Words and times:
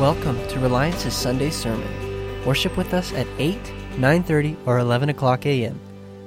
Welcome 0.00 0.38
to 0.48 0.58
Reliance's 0.60 1.14
Sunday 1.14 1.50
sermon. 1.50 1.86
Worship 2.46 2.74
with 2.78 2.94
us 2.94 3.12
at 3.12 3.26
8, 3.36 3.62
9:30, 3.98 4.56
or 4.66 4.78
11 4.78 5.10
o'clock 5.10 5.44
a.m. 5.44 5.78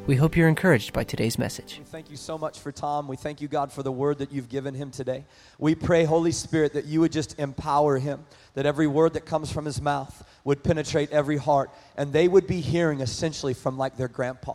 We 0.06 0.16
hope 0.16 0.38
you're 0.38 0.48
encouraged 0.48 0.94
by 0.94 1.04
today's 1.04 1.40
message. 1.40 1.82
Thank 1.88 2.12
you 2.12 2.16
so 2.16 2.38
much 2.38 2.60
for 2.60 2.72
Tom. 2.72 3.08
We 3.08 3.16
thank 3.16 3.42
you, 3.42 3.48
God, 3.48 3.72
for 3.72 3.82
the 3.82 3.92
word 3.92 4.20
that 4.20 4.32
you've 4.32 4.48
given 4.48 4.76
him 4.76 4.92
today. 4.92 5.26
We 5.58 5.74
pray, 5.74 6.04
Holy 6.04 6.32
Spirit, 6.32 6.74
that 6.74 6.86
you 6.86 7.00
would 7.00 7.12
just 7.12 7.40
empower 7.40 7.98
him, 7.98 8.24
that 8.54 8.68
every 8.68 8.86
word 8.86 9.14
that 9.14 9.26
comes 9.26 9.52
from 9.52 9.66
his 9.66 9.82
mouth 9.82 10.24
would 10.44 10.64
penetrate 10.64 11.10
every 11.10 11.38
heart, 11.38 11.72
and 11.98 12.14
they 12.14 12.28
would 12.28 12.46
be 12.46 12.62
hearing 12.62 13.02
essentially 13.02 13.56
from 13.56 13.80
like 13.80 13.98
their 13.98 14.08
grandpa 14.08 14.54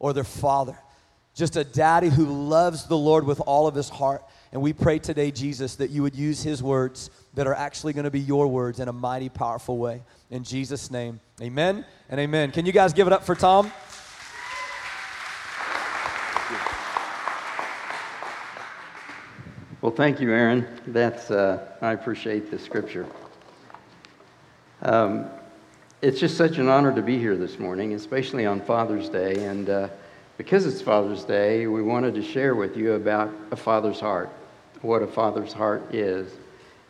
or 0.00 0.12
their 0.12 0.24
father. 0.24 0.76
Just 1.36 1.54
a 1.54 1.62
daddy 1.62 2.08
who 2.08 2.24
loves 2.24 2.86
the 2.86 2.96
Lord 2.96 3.24
with 3.26 3.40
all 3.46 3.68
of 3.68 3.76
his 3.76 3.90
heart. 3.90 4.24
And 4.56 4.62
we 4.62 4.72
pray 4.72 4.98
today, 4.98 5.30
Jesus, 5.32 5.74
that 5.74 5.90
you 5.90 6.00
would 6.00 6.16
use 6.16 6.42
his 6.42 6.62
words 6.62 7.10
that 7.34 7.46
are 7.46 7.52
actually 7.52 7.92
going 7.92 8.04
to 8.04 8.10
be 8.10 8.20
your 8.20 8.46
words 8.46 8.80
in 8.80 8.88
a 8.88 8.92
mighty, 8.92 9.28
powerful 9.28 9.76
way. 9.76 10.02
In 10.30 10.44
Jesus' 10.44 10.90
name, 10.90 11.20
amen 11.42 11.84
and 12.08 12.18
amen. 12.18 12.52
Can 12.52 12.64
you 12.64 12.72
guys 12.72 12.94
give 12.94 13.06
it 13.06 13.12
up 13.12 13.22
for 13.22 13.34
Tom? 13.34 13.70
Well, 19.82 19.92
thank 19.92 20.20
you, 20.22 20.30
Aaron. 20.32 20.66
That's 20.86 21.30
uh, 21.30 21.62
I 21.82 21.92
appreciate 21.92 22.50
the 22.50 22.58
scripture. 22.58 23.04
Um, 24.80 25.26
it's 26.00 26.18
just 26.18 26.38
such 26.38 26.56
an 26.56 26.70
honor 26.70 26.94
to 26.94 27.02
be 27.02 27.18
here 27.18 27.36
this 27.36 27.58
morning, 27.58 27.92
especially 27.92 28.46
on 28.46 28.62
Father's 28.62 29.10
Day. 29.10 29.44
And 29.44 29.68
uh, 29.68 29.88
because 30.38 30.64
it's 30.64 30.80
Father's 30.80 31.24
Day, 31.24 31.66
we 31.66 31.82
wanted 31.82 32.14
to 32.14 32.22
share 32.22 32.54
with 32.54 32.74
you 32.74 32.94
about 32.94 33.30
a 33.50 33.56
father's 33.56 34.00
heart, 34.00 34.30
what 34.82 35.02
a 35.02 35.06
father's 35.06 35.52
heart 35.52 35.94
is, 35.94 36.32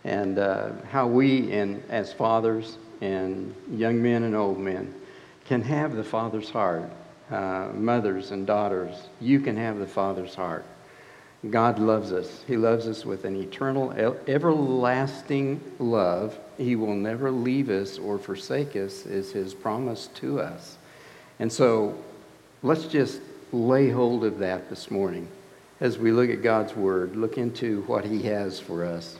and 0.05 0.39
uh, 0.39 0.71
how 0.91 1.07
we, 1.07 1.53
and 1.53 1.83
as 1.89 2.13
fathers 2.13 2.79
and 3.01 3.55
young 3.71 4.03
men 4.03 4.23
and 4.23 4.35
old 4.35 4.59
men, 4.59 4.95
can 5.45 5.63
have 5.63 5.95
the 5.95 6.05
father's 6.05 6.51
heart. 6.51 6.91
Uh, 7.31 7.69
mothers 7.75 8.31
and 8.31 8.47
daughters, 8.47 9.09
you 9.21 9.41
can 9.41 9.57
have 9.57 9.79
the 9.79 9.87
father's 9.87 10.35
heart. 10.35 10.65
God 11.51 11.79
loves 11.79 12.13
us. 12.13 12.45
He 12.47 12.57
loves 12.57 12.87
us 12.87 13.05
with 13.05 13.25
an 13.25 13.37
eternal, 13.37 13.93
everlasting 14.27 15.61
love. 15.79 16.39
He 16.57 16.77
will 16.77 16.95
never 16.95 17.31
leave 17.31 17.69
us 17.69 17.99
or 17.99 18.19
forsake 18.19 18.77
us, 18.77 19.07
is 19.07 19.33
His 19.33 19.55
promise 19.55 20.09
to 20.15 20.41
us. 20.41 20.79
And 21.39 21.53
so 21.53 21.97
let's 22.63 22.87
just 22.87 23.21
lay 23.53 23.91
hold 23.91 24.25
of 24.25 24.39
that 24.39 24.71
this 24.71 24.91
morning 24.91 25.29
as 25.81 25.99
we 25.99 26.11
look 26.13 26.31
at 26.31 26.43
God's 26.43 26.75
Word, 26.75 27.17
look 27.17 27.39
into 27.39 27.83
what 27.83 28.05
He 28.05 28.23
has 28.23 28.59
for 28.59 28.85
us. 28.85 29.17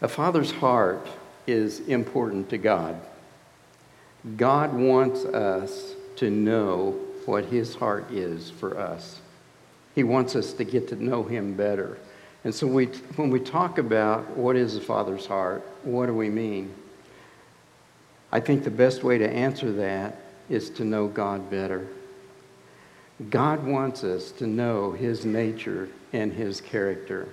A 0.00 0.08
father's 0.08 0.52
heart 0.52 1.08
is 1.46 1.80
important 1.80 2.50
to 2.50 2.58
God. 2.58 3.00
God 4.36 4.72
wants 4.74 5.24
us 5.24 5.94
to 6.16 6.30
know 6.30 6.98
what 7.24 7.44
his 7.46 7.74
heart 7.74 8.10
is 8.10 8.50
for 8.50 8.78
us. 8.78 9.20
He 9.94 10.04
wants 10.04 10.36
us 10.36 10.52
to 10.54 10.64
get 10.64 10.88
to 10.88 11.02
know 11.02 11.22
him 11.22 11.54
better. 11.54 11.98
And 12.44 12.54
so 12.54 12.66
we, 12.66 12.86
when 13.16 13.30
we 13.30 13.40
talk 13.40 13.78
about 13.78 14.36
what 14.36 14.56
is 14.56 14.76
a 14.76 14.80
father's 14.80 15.26
heart, 15.26 15.62
what 15.82 16.06
do 16.06 16.14
we 16.14 16.30
mean? 16.30 16.72
I 18.30 18.40
think 18.40 18.64
the 18.64 18.70
best 18.70 19.02
way 19.02 19.18
to 19.18 19.28
answer 19.28 19.72
that 19.72 20.20
is 20.48 20.70
to 20.70 20.84
know 20.84 21.08
God 21.08 21.50
better. 21.50 21.86
God 23.30 23.66
wants 23.66 24.04
us 24.04 24.30
to 24.32 24.46
know 24.46 24.92
his 24.92 25.24
nature 25.24 25.88
and 26.12 26.32
his 26.32 26.60
character. 26.60 27.28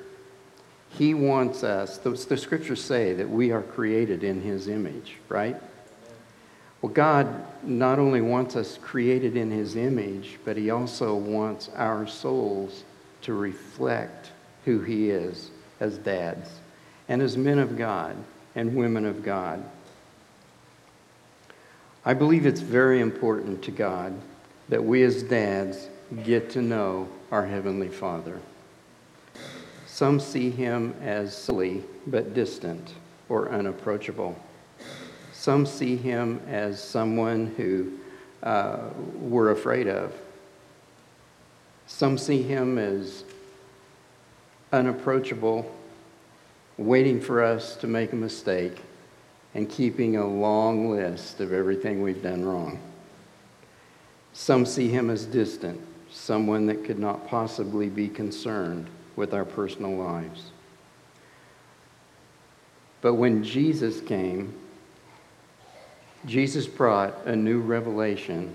He 0.90 1.14
wants 1.14 1.64
us, 1.64 1.98
the, 1.98 2.12
the 2.12 2.38
scriptures 2.38 2.84
say 2.84 3.14
that 3.14 3.30
we 3.30 3.52
are 3.52 3.62
created 3.62 4.24
in 4.24 4.42
his 4.42 4.68
image, 4.68 5.18
right? 5.30 5.58
Well, 6.86 6.94
God 6.94 7.44
not 7.64 7.98
only 7.98 8.22
wants 8.22 8.56
us 8.56 8.78
created 8.78 9.36
in 9.36 9.50
His 9.50 9.76
image, 9.76 10.38
but 10.46 10.56
He 10.56 10.70
also 10.70 11.16
wants 11.16 11.68
our 11.76 12.06
souls 12.06 12.84
to 13.24 13.34
reflect 13.34 14.30
who 14.66 14.82
He 14.82 15.10
is 15.10 15.50
as 15.80 15.98
dads 15.98 16.48
and 17.10 17.24
as 17.24 17.38
men 17.38 17.58
of 17.58 17.76
God 17.76 18.16
and 18.54 18.76
women 18.76 19.04
of 19.04 19.24
God. 19.24 19.64
I 22.06 22.14
believe 22.14 22.46
it's 22.46 22.62
very 22.62 23.02
important 23.02 23.64
to 23.64 23.72
God 23.72 24.14
that 24.70 24.84
we 24.84 25.04
as 25.04 25.24
dads 25.24 25.90
get 26.24 26.50
to 26.52 26.62
know 26.62 27.08
our 27.32 27.46
Heavenly 27.46 27.90
Father. 27.90 28.40
Some 29.88 30.20
see 30.20 30.50
Him 30.50 30.94
as 31.02 31.36
silly 31.36 31.84
but 32.08 32.34
distant 32.34 32.94
or 33.30 33.50
unapproachable. 33.50 34.36
Some 35.46 35.66
see 35.66 35.96
him 35.96 36.42
as 36.48 36.84
someone 36.84 37.54
who 37.58 38.00
uh, 38.42 38.90
we're 39.20 39.52
afraid 39.52 39.88
of. 39.88 40.12
Some 41.88 42.18
see 42.18 42.42
him 42.42 42.78
as 42.78 43.24
unapproachable, 44.72 45.72
waiting 46.78 47.22
for 47.22 47.44
us 47.44 47.76
to 47.78 47.88
make 47.88 48.12
a 48.14 48.16
mistake 48.16 48.82
and 49.54 49.70
keeping 49.70 50.18
a 50.18 50.26
long 50.26 50.90
list 50.90 51.40
of 51.42 51.54
everything 51.54 52.02
we've 52.02 52.24
done 52.24 52.44
wrong. 52.44 52.80
Some 54.36 54.66
see 54.66 54.90
him 54.90 55.10
as 55.10 55.26
distant, 55.26 55.80
someone 56.12 56.66
that 56.66 56.84
could 56.84 57.00
not 57.00 57.26
possibly 57.26 57.88
be 57.88 58.10
concerned 58.10 58.88
with 59.16 59.34
our 59.34 59.46
personal 59.46 59.96
lives. 59.96 60.52
But 63.00 63.14
when 63.14 63.46
Jesus 63.46 64.02
came, 64.02 64.54
Jesus 66.26 66.68
brought 66.68 67.16
a 67.26 67.34
new 67.34 67.62
revelation 67.62 68.54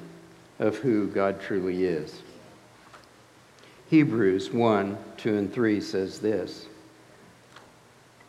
of 0.58 0.76
who 0.76 1.08
God 1.08 1.40
truly 1.40 1.84
is. 1.84 2.20
Hebrews 3.88 4.52
1 4.52 4.98
2 5.16 5.36
and 5.38 5.52
3 5.52 5.80
says 5.80 6.18
this 6.18 6.66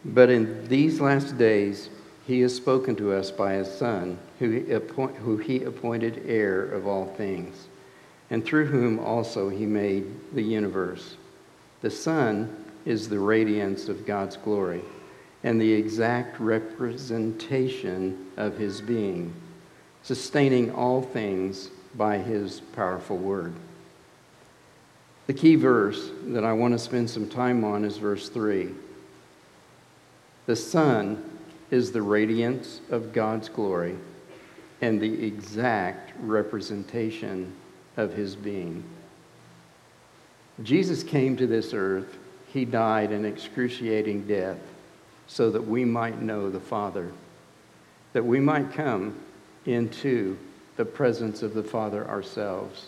But 0.06 0.30
in 0.30 0.70
these 0.70 1.02
last 1.02 1.38
days, 1.38 1.90
he 2.26 2.40
has 2.42 2.56
spoken 2.56 2.96
to 2.96 3.12
us 3.12 3.30
by 3.30 3.56
his 3.56 3.70
Son, 3.70 4.18
who 4.42 4.50
he, 4.50 4.72
appoint, 4.72 5.16
who 5.18 5.38
he 5.38 5.64
appointed 5.64 6.24
heir 6.26 6.64
of 6.64 6.88
all 6.88 7.06
things, 7.06 7.68
and 8.32 8.44
through 8.44 8.66
whom 8.66 8.98
also 8.98 9.50
he 9.50 9.68
made 9.68 10.34
the 10.34 10.42
universe. 10.42 11.16
The 11.82 11.92
Son 11.92 12.66
is 12.84 13.08
the 13.08 13.20
radiance 13.20 13.88
of 13.88 14.08
God's 14.08 14.38
glory 14.38 14.82
and 15.44 15.62
the 15.62 15.72
exact 15.72 16.40
representation 16.40 18.32
of 18.36 18.58
his 18.58 18.82
being, 18.82 19.32
sustaining 20.02 20.72
all 20.72 21.04
things 21.04 21.70
by 21.94 22.18
his 22.18 22.62
powerful 22.76 23.18
word. 23.18 23.54
The 25.28 25.34
key 25.34 25.54
verse 25.54 26.10
that 26.30 26.44
I 26.44 26.54
want 26.54 26.74
to 26.74 26.80
spend 26.80 27.12
some 27.12 27.30
time 27.30 27.64
on 27.64 27.86
is 27.86 27.98
verse 27.98 28.28
3. 28.28 28.72
The 30.48 30.56
Son 30.56 31.24
is 31.70 31.92
the 31.92 32.02
radiance 32.02 32.82
of 32.90 33.14
God's 33.14 33.48
glory 33.48 33.98
and 34.82 35.00
the 35.00 35.26
exact 35.26 36.12
representation 36.20 37.54
of 37.98 38.14
his 38.14 38.36
being. 38.36 38.84
Jesus 40.64 41.04
came 41.04 41.38
to 41.38 41.48
this 41.48 41.74
earth, 41.74 42.18
he 42.48 42.66
died 42.66 43.12
an 43.12 43.26
excruciating 43.26 44.28
death 44.28 44.60
so 45.28 45.50
that 45.52 45.66
we 45.66 45.86
might 45.86 46.22
know 46.22 46.50
the 46.50 46.60
Father, 46.60 47.12
that 48.14 48.26
we 48.26 48.40
might 48.40 48.74
come 48.74 49.16
into 49.66 50.38
the 50.76 50.86
presence 50.86 51.44
of 51.44 51.54
the 51.54 51.64
Father 51.64 52.08
ourselves, 52.08 52.88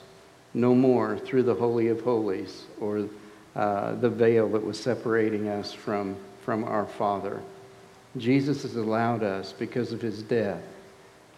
no 0.53 0.75
more 0.75 1.17
through 1.17 1.43
the 1.43 1.55
Holy 1.55 1.87
of 1.87 2.01
Holies 2.01 2.63
or 2.79 3.07
uh, 3.56 3.94
the 3.95 4.09
veil 4.09 4.50
that 4.50 4.65
was 4.65 4.79
separating 4.79 5.47
us 5.47 5.71
from, 5.71 6.15
from 6.44 6.63
our 6.63 6.88
Father. 6.88 7.41
Jesus 8.18 8.63
has 8.63 8.75
allowed 8.75 9.23
us, 9.23 9.53
because 9.53 9.91
of 9.91 10.01
his 10.01 10.21
death, 10.21 10.62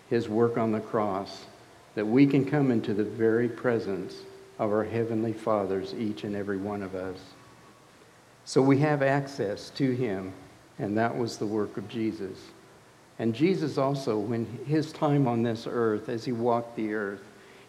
his 0.10 0.30
work 0.30 0.58
on 0.58 0.72
the 0.72 0.80
cross, 0.80 1.46
that 1.96 2.06
we 2.06 2.26
can 2.26 2.46
come 2.46 2.72
into 2.72 2.94
the 2.94 3.04
very 3.04 3.50
presence 3.50 4.16
of 4.60 4.72
our 4.72 4.84
Heavenly 4.84 5.34
Fathers, 5.34 5.94
each 5.98 6.24
and 6.24 6.36
every 6.36 6.58
one 6.58 6.84
of 6.84 6.96
us. 6.96 7.20
So 8.44 8.62
we 8.62 8.78
have 8.80 9.02
access 9.02 9.70
to 9.72 9.92
him 9.92 10.34
and 10.80 10.98
that 10.98 11.18
was 11.18 11.38
the 11.38 11.46
work 11.46 11.78
of 11.78 11.88
Jesus. 11.88 12.50
And 13.18 13.34
Jesus 13.34 13.78
also, 13.78 14.18
when 14.18 14.46
his 14.66 14.92
time 14.92 15.28
on 15.28 15.42
this 15.44 15.68
earth, 15.70 16.10
as 16.10 16.26
he 16.26 16.34
walked 16.34 16.76
the 16.76 16.94
earth, 16.94 17.22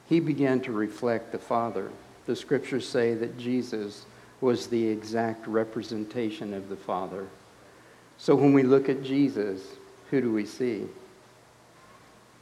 he 0.08 0.18
began 0.18 0.60
to 0.60 0.72
reflect 0.72 1.32
the 1.32 1.38
Father. 1.38 1.90
The 2.26 2.34
scriptures 2.34 2.88
say 2.88 3.14
that 3.14 3.38
Jesus 3.38 4.06
was 4.40 4.66
the 4.66 4.88
exact 4.88 5.46
representation 5.46 6.52
of 6.52 6.68
the 6.68 6.76
Father. 6.76 7.26
So 8.18 8.34
when 8.34 8.52
we 8.52 8.64
look 8.64 8.88
at 8.88 9.02
Jesus, 9.02 9.62
who 10.10 10.20
do 10.20 10.32
we 10.32 10.46
see? 10.46 10.86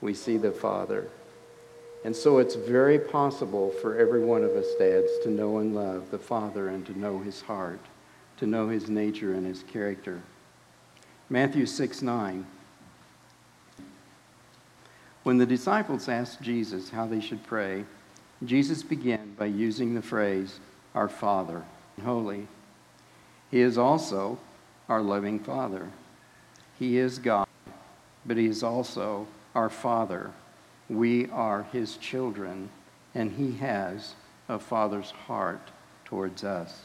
We 0.04 0.12
see 0.12 0.36
the 0.36 0.52
Father. 0.52 1.08
And 2.04 2.14
so 2.14 2.36
it's 2.36 2.56
very 2.56 2.98
possible 2.98 3.70
for 3.70 3.96
every 3.98 4.22
one 4.22 4.44
of 4.44 4.50
us, 4.50 4.66
dads, 4.78 5.10
to 5.22 5.30
know 5.30 5.56
and 5.56 5.74
love 5.74 6.10
the 6.10 6.18
Father 6.18 6.68
and 6.68 6.84
to 6.84 6.98
know 6.98 7.20
his 7.20 7.40
heart, 7.40 7.80
to 8.36 8.46
know 8.46 8.68
his 8.68 8.90
nature 8.90 9.32
and 9.32 9.46
his 9.46 9.62
character. 9.62 10.20
Matthew 11.30 11.64
6 11.64 12.02
9. 12.02 12.44
When 15.22 15.38
the 15.38 15.46
disciples 15.46 16.06
asked 16.06 16.42
Jesus 16.42 16.90
how 16.90 17.06
they 17.06 17.22
should 17.22 17.42
pray, 17.46 17.86
Jesus 18.44 18.82
began 18.82 19.34
by 19.38 19.46
using 19.46 19.94
the 19.94 20.02
phrase, 20.02 20.60
Our 20.94 21.08
Father, 21.08 21.64
holy. 22.04 22.46
He 23.50 23.62
is 23.62 23.78
also 23.78 24.38
our 24.86 25.00
loving 25.00 25.38
Father. 25.38 25.88
He 26.78 26.98
is 26.98 27.18
God, 27.18 27.48
but 28.26 28.36
He 28.36 28.44
is 28.44 28.62
also 28.62 29.26
our 29.54 29.70
Father. 29.70 30.32
We 30.88 31.28
are 31.30 31.66
His 31.72 31.96
children, 31.96 32.70
and 33.14 33.32
He 33.32 33.52
has 33.58 34.14
a 34.48 34.58
Father's 34.58 35.10
heart 35.10 35.70
towards 36.04 36.44
us. 36.44 36.82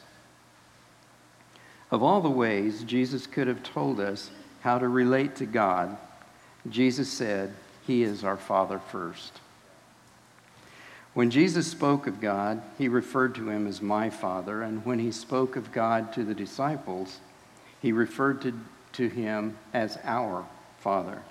Of 1.90 2.02
all 2.02 2.20
the 2.20 2.30
ways 2.30 2.84
Jesus 2.84 3.26
could 3.26 3.48
have 3.48 3.62
told 3.62 4.00
us 4.00 4.30
how 4.60 4.78
to 4.78 4.88
relate 4.88 5.36
to 5.36 5.46
God, 5.46 5.96
Jesus 6.68 7.10
said, 7.10 7.54
He 7.86 8.02
is 8.02 8.22
our 8.22 8.36
Father 8.36 8.78
first. 8.78 9.40
When 11.12 11.30
Jesus 11.30 11.66
spoke 11.66 12.06
of 12.06 12.20
God, 12.20 12.62
he 12.78 12.86
referred 12.86 13.34
to 13.34 13.50
him 13.50 13.66
as 13.66 13.82
my 13.82 14.10
Father, 14.10 14.62
and 14.62 14.84
when 14.84 15.00
he 15.00 15.10
spoke 15.10 15.56
of 15.56 15.72
God 15.72 16.12
to 16.12 16.24
the 16.24 16.34
disciples, 16.34 17.18
he 17.82 17.90
referred 17.90 18.40
to, 18.42 18.54
to 18.92 19.08
him 19.08 19.58
as 19.74 19.98
our 20.04 20.46
Father. 20.78 21.22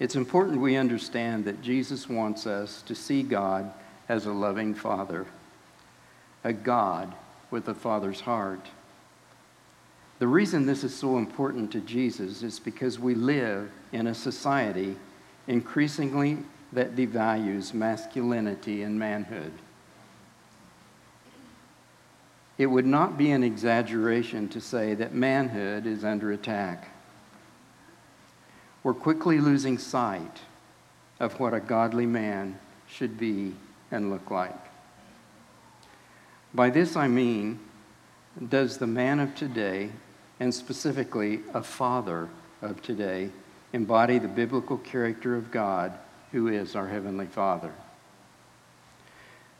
It's 0.00 0.16
important 0.16 0.60
we 0.60 0.76
understand 0.76 1.44
that 1.44 1.60
Jesus 1.60 2.08
wants 2.08 2.46
us 2.46 2.80
to 2.82 2.94
see 2.94 3.22
God 3.22 3.70
as 4.08 4.24
a 4.24 4.32
loving 4.32 4.74
Father, 4.74 5.26
a 6.42 6.54
God 6.54 7.14
with 7.50 7.68
a 7.68 7.74
Father's 7.74 8.20
heart. 8.20 8.66
The 10.18 10.26
reason 10.26 10.64
this 10.64 10.84
is 10.84 10.94
so 10.94 11.18
important 11.18 11.70
to 11.72 11.80
Jesus 11.80 12.42
is 12.42 12.58
because 12.58 12.98
we 12.98 13.14
live 13.14 13.70
in 13.92 14.06
a 14.06 14.14
society 14.14 14.96
increasingly 15.46 16.38
that 16.72 16.96
devalues 16.96 17.74
masculinity 17.74 18.82
and 18.82 18.98
manhood. 18.98 19.52
It 22.56 22.66
would 22.66 22.86
not 22.86 23.18
be 23.18 23.32
an 23.32 23.42
exaggeration 23.42 24.48
to 24.50 24.60
say 24.60 24.94
that 24.94 25.14
manhood 25.14 25.86
is 25.86 26.04
under 26.04 26.32
attack. 26.32 26.90
We're 28.82 28.94
quickly 28.94 29.38
losing 29.38 29.78
sight 29.78 30.40
of 31.18 31.38
what 31.38 31.52
a 31.52 31.60
godly 31.60 32.06
man 32.06 32.58
should 32.88 33.18
be 33.18 33.54
and 33.90 34.10
look 34.10 34.30
like. 34.30 34.56
By 36.54 36.70
this 36.70 36.96
I 36.96 37.06
mean, 37.06 37.60
does 38.48 38.78
the 38.78 38.86
man 38.86 39.20
of 39.20 39.34
today, 39.34 39.90
and 40.38 40.54
specifically 40.54 41.40
a 41.52 41.62
father 41.62 42.28
of 42.62 42.80
today, 42.82 43.30
embody 43.72 44.18
the 44.18 44.28
biblical 44.28 44.78
character 44.78 45.36
of 45.36 45.50
God 45.50 45.92
who 46.32 46.48
is 46.48 46.74
our 46.74 46.88
Heavenly 46.88 47.26
Father? 47.26 47.72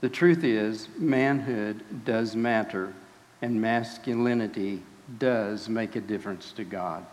The 0.01 0.09
truth 0.09 0.45
is, 0.45 0.89
manhood 0.97 2.05
does 2.05 2.35
matter, 2.35 2.95
and 3.43 3.61
masculinity 3.61 4.83
does 5.19 5.69
make 5.69 5.97
a 5.97 6.01
difference 6.01 6.53
to 6.53 6.65
God. 6.65 7.05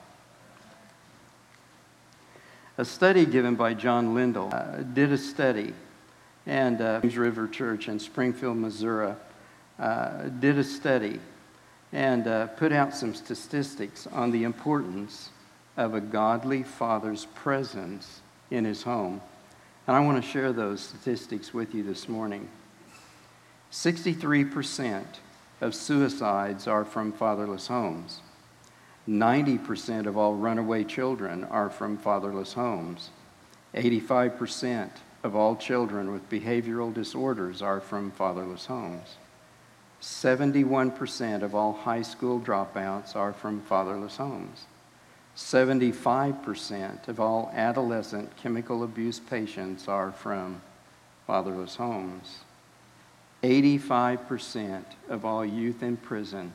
A 2.80 2.86
study 2.86 3.26
given 3.26 3.56
by 3.56 3.74
John 3.74 4.14
Lindell 4.14 4.52
uh, 4.54 4.84
did 4.94 5.12
a 5.12 5.18
study, 5.18 5.74
and 6.46 6.80
uh, 6.80 7.02
River 7.04 7.48
Church 7.48 7.88
in 7.88 8.00
Springfield, 8.00 8.56
Missouri, 8.56 9.16
uh, 9.80 10.24
did 10.40 10.60
a 10.60 10.64
study 10.64 11.20
and 11.92 12.28
uh, 12.28 12.46
put 12.48 12.72
out 12.72 12.96
some 12.96 13.16
statistics 13.16 14.06
on 14.06 14.30
the 14.30 14.44
importance 14.44 15.32
of 15.76 15.96
a 15.96 16.02
godly 16.02 16.62
father's 16.62 17.26
presence 17.34 18.22
in 18.52 18.64
his 18.64 18.84
home. 18.84 19.22
And 19.88 19.96
I 19.96 20.00
want 20.02 20.24
to 20.24 20.30
share 20.30 20.54
those 20.54 20.82
statistics 20.82 21.56
with 21.56 21.74
you 21.74 21.82
this 21.82 22.08
morning. 22.08 22.48
63% 23.72 25.04
of 25.62 25.74
suicides 25.74 26.68
are 26.68 26.86
from 26.86 27.12
fatherless 27.12 27.66
homes. 27.66 28.22
90% 29.08 30.06
of 30.06 30.18
all 30.18 30.36
runaway 30.36 30.84
children 30.84 31.46
are 31.46 31.70
from 31.70 31.98
fatherless 31.98 32.54
homes. 32.54 33.10
85% 33.74 34.90
of 35.24 35.36
all 35.36 35.56
children 35.56 36.12
with 36.12 36.30
behavioral 36.30 36.94
disorders 36.94 37.62
are 37.62 37.80
from 37.80 38.12
fatherless 38.12 38.66
homes. 38.66 39.16
71% 40.02 41.42
of 41.42 41.56
all 41.56 41.74
high 41.74 42.02
school 42.02 42.40
dropouts 42.40 43.16
are 43.16 43.34
from 43.34 43.62
fatherless 43.62 44.18
homes. 44.18 44.66
75% 45.36 47.08
of 47.08 47.20
all 47.20 47.52
adolescent 47.54 48.36
chemical 48.38 48.84
abuse 48.84 49.20
patients 49.20 49.88
are 49.88 50.12
from 50.12 50.62
fatherless 51.26 51.76
homes. 51.76 52.40
85% 53.44 54.84
of 55.10 55.26
all 55.26 55.46
youth 55.46 55.84
in 55.84 55.96
prison 55.98 56.54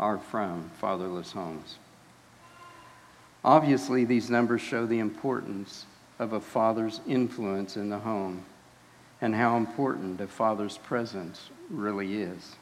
are 0.00 0.18
from 0.18 0.70
fatherless 0.80 1.32
homes. 1.32 1.78
Obviously, 3.44 4.04
these 4.04 4.30
numbers 4.30 4.62
show 4.62 4.86
the 4.86 5.00
importance 5.00 5.84
of 6.18 6.32
a 6.32 6.40
father's 6.40 7.00
influence 7.06 7.76
in 7.76 7.90
the 7.90 7.98
home 7.98 8.44
and 9.20 9.34
how 9.34 9.56
important 9.56 10.20
a 10.20 10.26
father's 10.26 10.78
presence 10.78 11.50
really 11.68 12.22
is. 12.22 12.56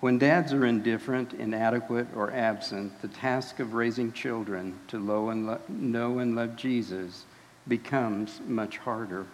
When 0.00 0.18
dads 0.18 0.52
are 0.52 0.66
indifferent, 0.66 1.34
inadequate, 1.34 2.08
or 2.14 2.32
absent, 2.32 3.00
the 3.02 3.08
task 3.08 3.58
of 3.58 3.74
raising 3.74 4.12
children 4.12 4.78
to 4.88 4.98
know 4.98 5.28
and 6.18 6.36
love 6.36 6.56
Jesus 6.56 7.24
becomes 7.66 8.40
much 8.46 8.78
harder. 8.78 9.26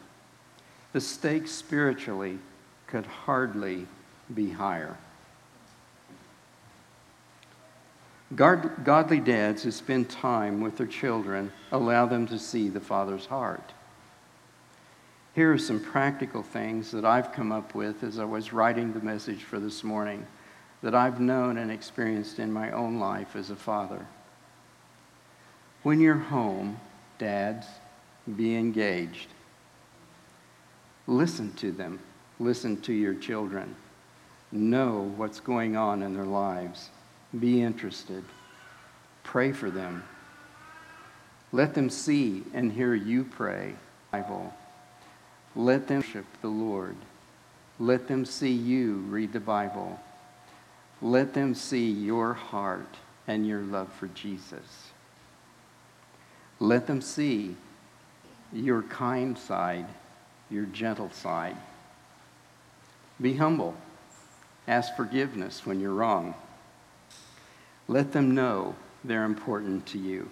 The 0.93 1.01
stakes 1.01 1.51
spiritually 1.51 2.39
could 2.87 3.05
hardly 3.06 3.87
be 4.35 4.51
higher. 4.51 4.97
Godly 8.35 9.21
dads 9.21 9.63
who 9.63 9.71
spend 9.71 10.11
time 10.11 10.61
with 10.61 10.77
their 10.77 10.87
children 10.87 11.53
allow 11.73 12.07
them 12.07 12.27
to 12.29 12.39
see 12.39 12.69
the 12.69 12.81
Father's 12.81 13.27
heart. 13.27 13.73
Here 15.35 15.53
are 15.53 15.59
some 15.59 15.81
practical 15.81 16.43
things 16.43 16.91
that 16.93 17.05
I've 17.05 17.33
come 17.33 17.51
up 17.51 17.75
with 17.75 18.05
as 18.05 18.19
I 18.19 18.25
was 18.25 18.53
writing 18.53 18.93
the 18.93 19.01
message 19.01 19.43
for 19.43 19.59
this 19.59 19.83
morning 19.83 20.27
that 20.83 20.95
I've 20.95 21.20
known 21.20 21.58
and 21.58 21.70
experienced 21.70 22.39
in 22.39 22.53
my 22.53 22.70
own 22.70 23.01
life 23.01 23.37
as 23.37 23.51
a 23.51 23.56
father. 23.56 24.06
When 25.82 26.01
you're 26.01 26.15
home, 26.15 26.79
dads, 27.19 27.67
be 28.37 28.55
engaged. 28.55 29.29
Listen 31.06 31.53
to 31.55 31.73
them. 31.73 32.01
Listen 32.39 32.81
to 32.82 32.93
your 32.93 33.15
children. 33.15 33.75
Know 34.53 35.13
what's 35.17 35.41
going 35.41 35.77
on 35.77 36.03
in 36.03 36.15
their 36.15 36.25
lives. 36.25 36.91
Be 37.38 37.62
interested. 37.62 38.24
Pray 39.22 39.53
for 39.53 39.70
them. 39.70 40.05
Let 41.53 41.74
them 41.74 41.91
see 41.91 42.43
and 42.53 42.72
hear 42.72 42.94
you 42.94 43.24
pray. 43.24 43.74
Bible. 44.10 44.55
Let 45.56 45.88
them 45.88 45.98
worship 45.98 46.26
the 46.41 46.48
Lord. 46.48 46.96
Let 47.81 48.06
them 48.06 48.24
see 48.24 48.53
you 48.53 48.98
read 49.08 49.32
the 49.32 49.41
Bible. 49.41 49.98
Let 51.03 51.34
them 51.34 51.55
see 51.55 51.91
your 51.91 52.34
heart 52.34 52.96
and 53.26 53.46
your 53.46 53.62
love 53.62 53.93
for 53.93 54.06
Jesus. 54.08 54.93
Let 56.60 56.86
them 56.86 57.00
see 57.00 57.56
your 58.53 58.82
kind 58.82 59.36
side, 59.36 59.86
your 60.50 60.67
gentle 60.67 61.10
side. 61.10 61.56
Be 63.20 63.34
humble. 63.34 63.74
Ask 64.69 64.94
forgiveness 64.96 65.67
when 65.67 65.81
you're 65.81 65.94
wrong. 65.94 66.34
Let 67.88 68.12
them 68.12 68.34
know 68.34 68.74
they're 69.05 69.24
important 69.24 69.86
to 69.86 69.98
you. 69.98 70.31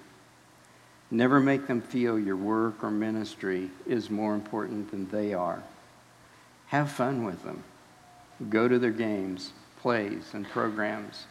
Never 1.10 1.40
make 1.40 1.66
them 1.66 1.82
feel 1.82 2.18
your 2.18 2.36
work 2.36 2.82
or 2.82 2.90
ministry 2.90 3.70
is 3.86 4.08
more 4.08 4.34
important 4.34 4.90
than 4.90 5.08
they 5.10 5.34
are. 5.34 5.62
Have 6.68 6.90
fun 6.90 7.24
with 7.24 7.42
them. 7.44 7.64
Go 8.48 8.66
to 8.66 8.78
their 8.78 8.90
games 8.90 9.52
plays 9.82 10.30
and 10.32 10.48
programs. 10.48 11.26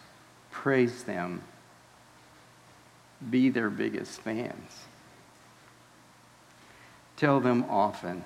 Praise 0.52 1.04
them. 1.04 1.42
Be 3.30 3.50
their 3.50 3.70
biggest 3.70 4.20
fans. 4.20 4.84
Tell 7.16 7.40
them 7.40 7.66
often 7.70 8.24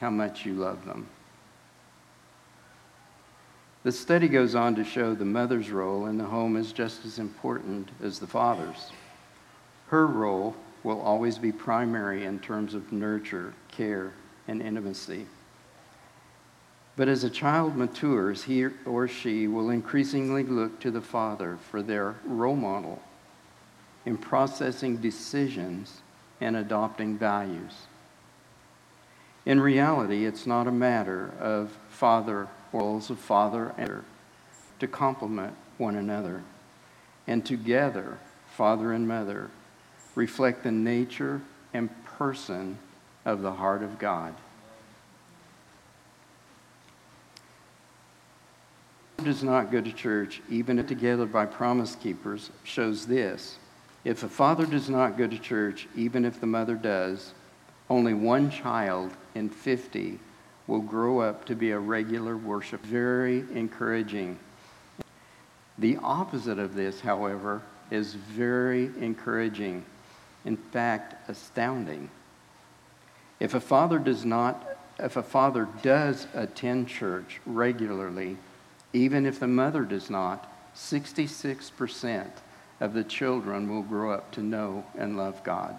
how 0.00 0.10
much 0.10 0.44
you 0.44 0.54
love 0.54 0.84
them. 0.84 1.06
The 3.84 3.92
study 3.92 4.28
goes 4.28 4.54
on 4.54 4.76
to 4.76 4.84
show 4.84 5.14
the 5.14 5.24
mother's 5.24 5.70
role 5.70 6.06
in 6.06 6.16
the 6.16 6.24
home 6.24 6.56
is 6.56 6.72
just 6.72 7.04
as 7.04 7.18
important 7.18 7.88
as 8.02 8.20
the 8.20 8.28
father's. 8.28 8.92
Her 9.88 10.06
role 10.06 10.54
will 10.84 11.00
always 11.00 11.38
be 11.38 11.50
primary 11.50 12.24
in 12.24 12.38
terms 12.38 12.74
of 12.74 12.92
nurture, 12.92 13.54
care, 13.70 14.12
and 14.46 14.62
intimacy. 14.62 15.26
But 16.94 17.08
as 17.08 17.24
a 17.24 17.30
child 17.30 17.76
matures, 17.76 18.44
he 18.44 18.66
or 18.86 19.08
she 19.08 19.48
will 19.48 19.70
increasingly 19.70 20.44
look 20.44 20.78
to 20.80 20.90
the 20.90 21.00
father 21.00 21.58
for 21.70 21.82
their 21.82 22.16
role 22.24 22.56
model. 22.56 23.02
in 24.04 24.16
processing 24.16 24.96
decisions 24.96 26.00
and 26.40 26.56
adopting 26.56 27.16
values. 27.16 27.86
In 29.46 29.60
reality, 29.60 30.24
it's 30.26 30.46
not 30.46 30.66
a 30.66 30.72
matter 30.72 31.32
of 31.40 31.76
father 31.88 32.48
roles 32.72 33.10
of 33.10 33.18
father 33.18 33.74
and 33.76 33.88
mother 33.88 34.04
to 34.80 34.86
complement 34.88 35.54
one 35.78 35.96
another. 35.96 36.42
And 37.26 37.44
together, 37.44 38.18
father 38.56 38.92
and 38.92 39.06
mother 39.06 39.50
reflect 40.14 40.64
the 40.64 40.72
nature 40.72 41.40
and 41.72 41.90
person 42.04 42.78
of 43.24 43.42
the 43.42 43.52
heart 43.52 43.82
of 43.82 43.98
God. 43.98 44.34
does 49.22 49.42
not 49.42 49.70
go 49.70 49.80
to 49.80 49.92
church, 49.92 50.42
even 50.50 50.78
if 50.80 50.88
together 50.88 51.26
by 51.26 51.46
promise 51.46 51.94
keepers, 51.94 52.50
shows 52.64 53.06
this. 53.06 53.56
If 54.04 54.22
a 54.24 54.28
father 54.28 54.66
does 54.66 54.88
not 54.90 55.16
go 55.16 55.26
to 55.26 55.38
church, 55.38 55.86
even 55.94 56.24
if 56.24 56.40
the 56.40 56.46
mother 56.46 56.74
does, 56.74 57.32
only 57.88 58.14
one 58.14 58.50
child 58.50 59.12
in 59.34 59.48
50 59.48 60.18
will 60.66 60.80
grow 60.80 61.20
up 61.20 61.44
to 61.46 61.54
be 61.54 61.70
a 61.70 61.78
regular 61.78 62.36
worship. 62.36 62.82
Very 62.82 63.44
encouraging. 63.54 64.38
The 65.78 65.98
opposite 66.02 66.58
of 66.58 66.74
this, 66.74 67.00
however, 67.00 67.62
is 67.90 68.14
very 68.14 68.90
encouraging. 69.00 69.84
In 70.44 70.56
fact, 70.56 71.28
astounding. 71.28 72.10
If 73.40 73.54
a 73.54 73.60
father 73.60 73.98
does 73.98 74.24
not 74.24 74.68
if 74.98 75.16
a 75.16 75.22
father 75.22 75.68
does 75.82 76.26
attend 76.34 76.88
church 76.88 77.40
regularly, 77.46 78.36
even 78.92 79.26
if 79.26 79.40
the 79.40 79.48
mother 79.48 79.82
does 79.82 80.10
not, 80.10 80.48
66% 80.76 82.26
of 82.80 82.94
the 82.94 83.04
children 83.04 83.68
will 83.68 83.82
grow 83.82 84.12
up 84.12 84.30
to 84.32 84.40
know 84.42 84.84
and 84.96 85.16
love 85.16 85.42
God. 85.42 85.76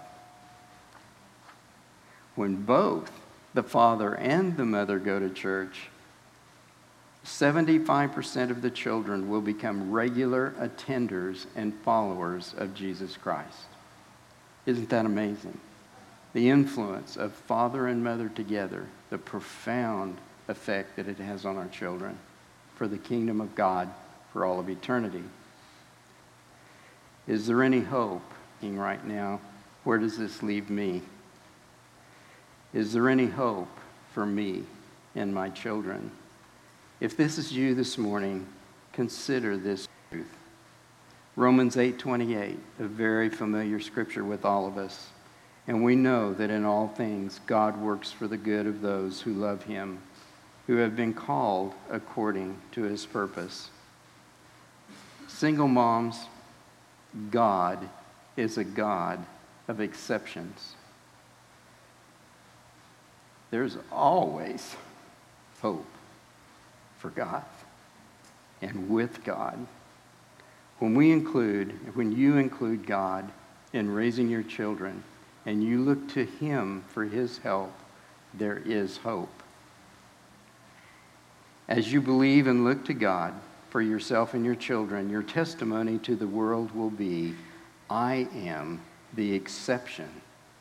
When 2.36 2.56
both 2.64 3.12
the 3.54 3.64
father 3.64 4.16
and 4.16 4.58
the 4.58 4.66
mother 4.66 5.00
go 5.00 5.20
to 5.20 5.30
church, 5.30 5.90
75% 7.26 8.50
of 8.50 8.62
the 8.62 8.70
children 8.70 9.30
will 9.30 9.42
become 9.42 9.92
regular 9.92 10.54
attenders 10.60 11.46
and 11.56 11.74
followers 11.84 12.54
of 12.58 12.74
Jesus 12.74 13.16
Christ. 13.16 13.68
Isn't 14.66 14.90
that 14.90 15.06
amazing? 15.06 15.58
The 16.34 16.50
influence 16.50 17.16
of 17.16 17.32
father 17.32 17.88
and 17.88 18.04
mother 18.04 18.28
together, 18.30 18.88
the 19.10 19.18
profound 19.18 20.18
effect 20.48 20.96
that 20.96 21.08
it 21.08 21.18
has 21.18 21.46
on 21.46 21.58
our 21.58 21.68
children 21.68 22.18
for 22.76 22.88
the 22.88 22.98
kingdom 22.98 23.40
of 23.40 23.56
God 23.56 23.90
for 24.34 24.44
all 24.44 24.60
of 24.60 24.70
eternity. 24.70 25.24
Is 27.28 27.48
there 27.48 27.64
any 27.64 27.80
hope 27.80 28.24
right 28.62 29.06
now? 29.06 29.40
Where 29.84 29.98
does 29.98 30.18
this 30.18 30.42
leave 30.42 30.70
me? 30.70 31.02
Is 32.74 32.94
there 32.94 33.10
any 33.10 33.28
hope 33.28 33.70
for 34.14 34.26
me 34.26 34.64
and 35.16 35.34
my 35.34 35.50
children? 35.50 36.12
If 37.00 37.16
this 37.16 37.38
is 37.38 37.52
you 37.52 37.76
this 37.76 37.98
morning, 37.98 38.48
consider 38.94 39.58
this 39.58 39.88
truth. 40.10 40.36
Romans 41.36 41.76
8:28, 41.76 42.58
a 42.80 42.84
very 42.84 43.30
familiar 43.30 43.80
scripture 43.80 44.24
with 44.24 44.46
all 44.46 44.68
of 44.68 44.78
us. 44.78 45.10
And 45.68 45.84
we 45.84 45.96
know 45.96 46.34
that 46.34 46.50
in 46.50 46.66
all 46.66 46.88
things 46.90 47.40
God 47.46 47.78
works 47.78 48.12
for 48.12 48.28
the 48.28 48.38
good 48.38 48.68
of 48.68 48.82
those 48.82 49.22
who 49.22 49.34
love 49.34 49.64
him 49.64 50.00
who 50.68 50.78
have 50.78 50.96
been 50.96 51.14
called 51.14 51.74
according 51.90 52.58
to 52.72 52.84
his 52.84 53.06
purpose. 53.06 53.70
Single 55.28 55.68
moms, 55.68 56.26
God 57.32 57.90
is 58.38 58.58
a 58.58 58.64
God 58.64 59.26
of 59.68 59.82
exceptions. 59.82 60.76
There's 63.54 63.78
always 63.92 64.76
hope 65.62 65.86
for 66.98 67.12
God 67.12 67.44
and 68.64 68.90
with 68.90 69.24
God. 69.24 69.68
When 70.80 70.96
we 70.96 71.12
include, 71.12 71.96
when 71.96 72.14
you 72.14 72.38
include 72.38 72.88
God 72.88 73.32
in 73.72 73.94
raising 73.94 74.28
your 74.28 74.42
children 74.42 75.04
and 75.46 75.64
you 75.64 75.82
look 75.82 76.10
to 76.14 76.26
Him 76.26 76.84
for 76.88 77.04
His 77.04 77.38
help, 77.38 77.72
there 78.34 78.58
is 78.58 78.98
hope. 78.98 79.44
As 81.68 81.94
you 81.94 82.02
believe 82.02 82.48
and 82.48 82.64
look 82.64 82.84
to 82.86 82.96
God 82.96 83.36
for 83.70 83.84
yourself 83.84 84.34
and 84.34 84.44
your 84.44 84.56
children, 84.56 85.12
your 85.12 85.22
testimony 85.22 86.00
to 86.00 86.16
the 86.16 86.26
world 86.26 86.72
will 86.74 86.90
be 86.90 87.36
I 87.88 88.28
am 88.34 88.82
the 89.14 89.36
exception 89.36 90.10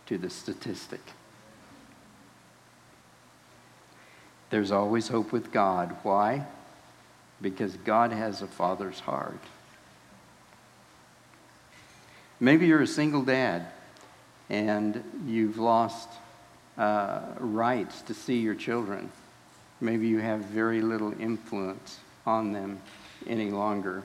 to 0.04 0.18
the 0.18 0.28
statistic. 0.28 1.00
There's 4.52 4.70
always 4.70 5.08
hope 5.08 5.32
with 5.32 5.50
God. 5.50 5.96
Why? 6.02 6.44
Because 7.40 7.74
God 7.78 8.12
has 8.12 8.42
a 8.42 8.46
father's 8.46 9.00
heart. 9.00 9.40
Maybe 12.38 12.66
you're 12.66 12.82
a 12.82 12.86
single 12.86 13.22
dad 13.22 13.68
and 14.50 15.02
you've 15.26 15.56
lost 15.56 16.10
uh, 16.76 17.22
rights 17.38 18.02
to 18.02 18.12
see 18.12 18.40
your 18.40 18.54
children. 18.54 19.10
Maybe 19.80 20.06
you 20.06 20.18
have 20.18 20.40
very 20.40 20.82
little 20.82 21.18
influence 21.18 21.98
on 22.26 22.52
them 22.52 22.78
any 23.26 23.50
longer. 23.50 24.02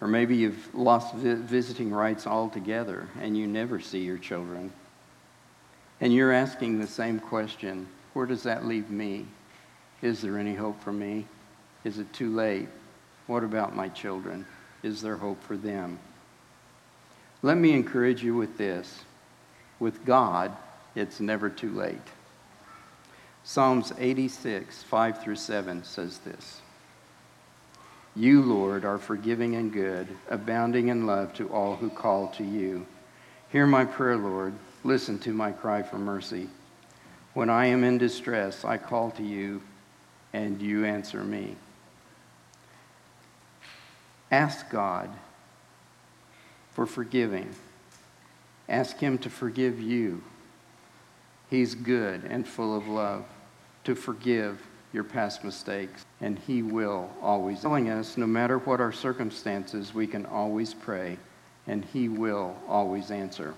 Or 0.00 0.06
maybe 0.06 0.36
you've 0.36 0.72
lost 0.72 1.16
vi- 1.16 1.34
visiting 1.34 1.90
rights 1.90 2.28
altogether 2.28 3.08
and 3.20 3.36
you 3.36 3.48
never 3.48 3.80
see 3.80 4.04
your 4.04 4.18
children. 4.18 4.72
And 6.00 6.12
you're 6.12 6.32
asking 6.32 6.78
the 6.78 6.86
same 6.86 7.20
question 7.20 7.86
where 8.12 8.26
does 8.26 8.42
that 8.42 8.66
leave 8.66 8.90
me? 8.90 9.26
Is 10.02 10.20
there 10.20 10.38
any 10.38 10.54
hope 10.54 10.82
for 10.82 10.92
me? 10.92 11.26
Is 11.84 11.98
it 11.98 12.12
too 12.12 12.34
late? 12.34 12.68
What 13.26 13.44
about 13.44 13.76
my 13.76 13.88
children? 13.88 14.46
Is 14.82 15.00
there 15.00 15.16
hope 15.16 15.42
for 15.44 15.56
them? 15.56 15.98
Let 17.42 17.56
me 17.56 17.72
encourage 17.72 18.22
you 18.22 18.34
with 18.34 18.58
this 18.58 19.04
with 19.80 20.04
God, 20.04 20.54
it's 20.94 21.20
never 21.20 21.48
too 21.48 21.72
late. 21.72 21.96
Psalms 23.42 23.92
86, 23.98 24.82
5 24.82 25.22
through 25.22 25.36
7 25.36 25.82
says 25.82 26.18
this 26.18 26.60
You, 28.14 28.42
Lord, 28.42 28.84
are 28.84 28.98
forgiving 28.98 29.56
and 29.56 29.72
good, 29.72 30.06
abounding 30.28 30.88
in 30.88 31.06
love 31.06 31.32
to 31.34 31.48
all 31.48 31.76
who 31.76 31.88
call 31.88 32.28
to 32.32 32.44
you. 32.44 32.86
Hear 33.48 33.66
my 33.66 33.84
prayer, 33.84 34.16
Lord. 34.16 34.52
Listen 34.82 35.18
to 35.20 35.32
my 35.32 35.52
cry 35.52 35.82
for 35.82 35.98
mercy. 35.98 36.48
When 37.34 37.50
I 37.50 37.66
am 37.66 37.84
in 37.84 37.98
distress, 37.98 38.64
I 38.64 38.78
call 38.78 39.10
to 39.12 39.22
you, 39.22 39.62
and 40.32 40.60
you 40.60 40.84
answer 40.84 41.22
me. 41.22 41.56
Ask 44.30 44.70
God 44.70 45.10
for 46.72 46.86
forgiving. 46.86 47.54
Ask 48.68 48.98
Him 48.98 49.18
to 49.18 49.30
forgive 49.30 49.80
you 49.80 50.22
He's 51.50 51.74
good 51.74 52.22
and 52.24 52.46
full 52.46 52.76
of 52.76 52.86
love 52.86 53.24
to 53.82 53.96
forgive 53.96 54.64
your 54.92 55.02
past 55.04 55.42
mistakes, 55.42 56.04
and 56.20 56.38
He 56.38 56.62
will 56.62 57.10
always. 57.20 57.60
Telling 57.60 57.90
us, 57.90 58.16
no 58.16 58.26
matter 58.26 58.58
what 58.58 58.80
our 58.80 58.92
circumstances, 58.92 59.92
we 59.92 60.06
can 60.06 60.26
always 60.26 60.72
pray, 60.72 61.18
and 61.66 61.84
He 61.84 62.08
will 62.08 62.56
always 62.68 63.10
answer. 63.10 63.54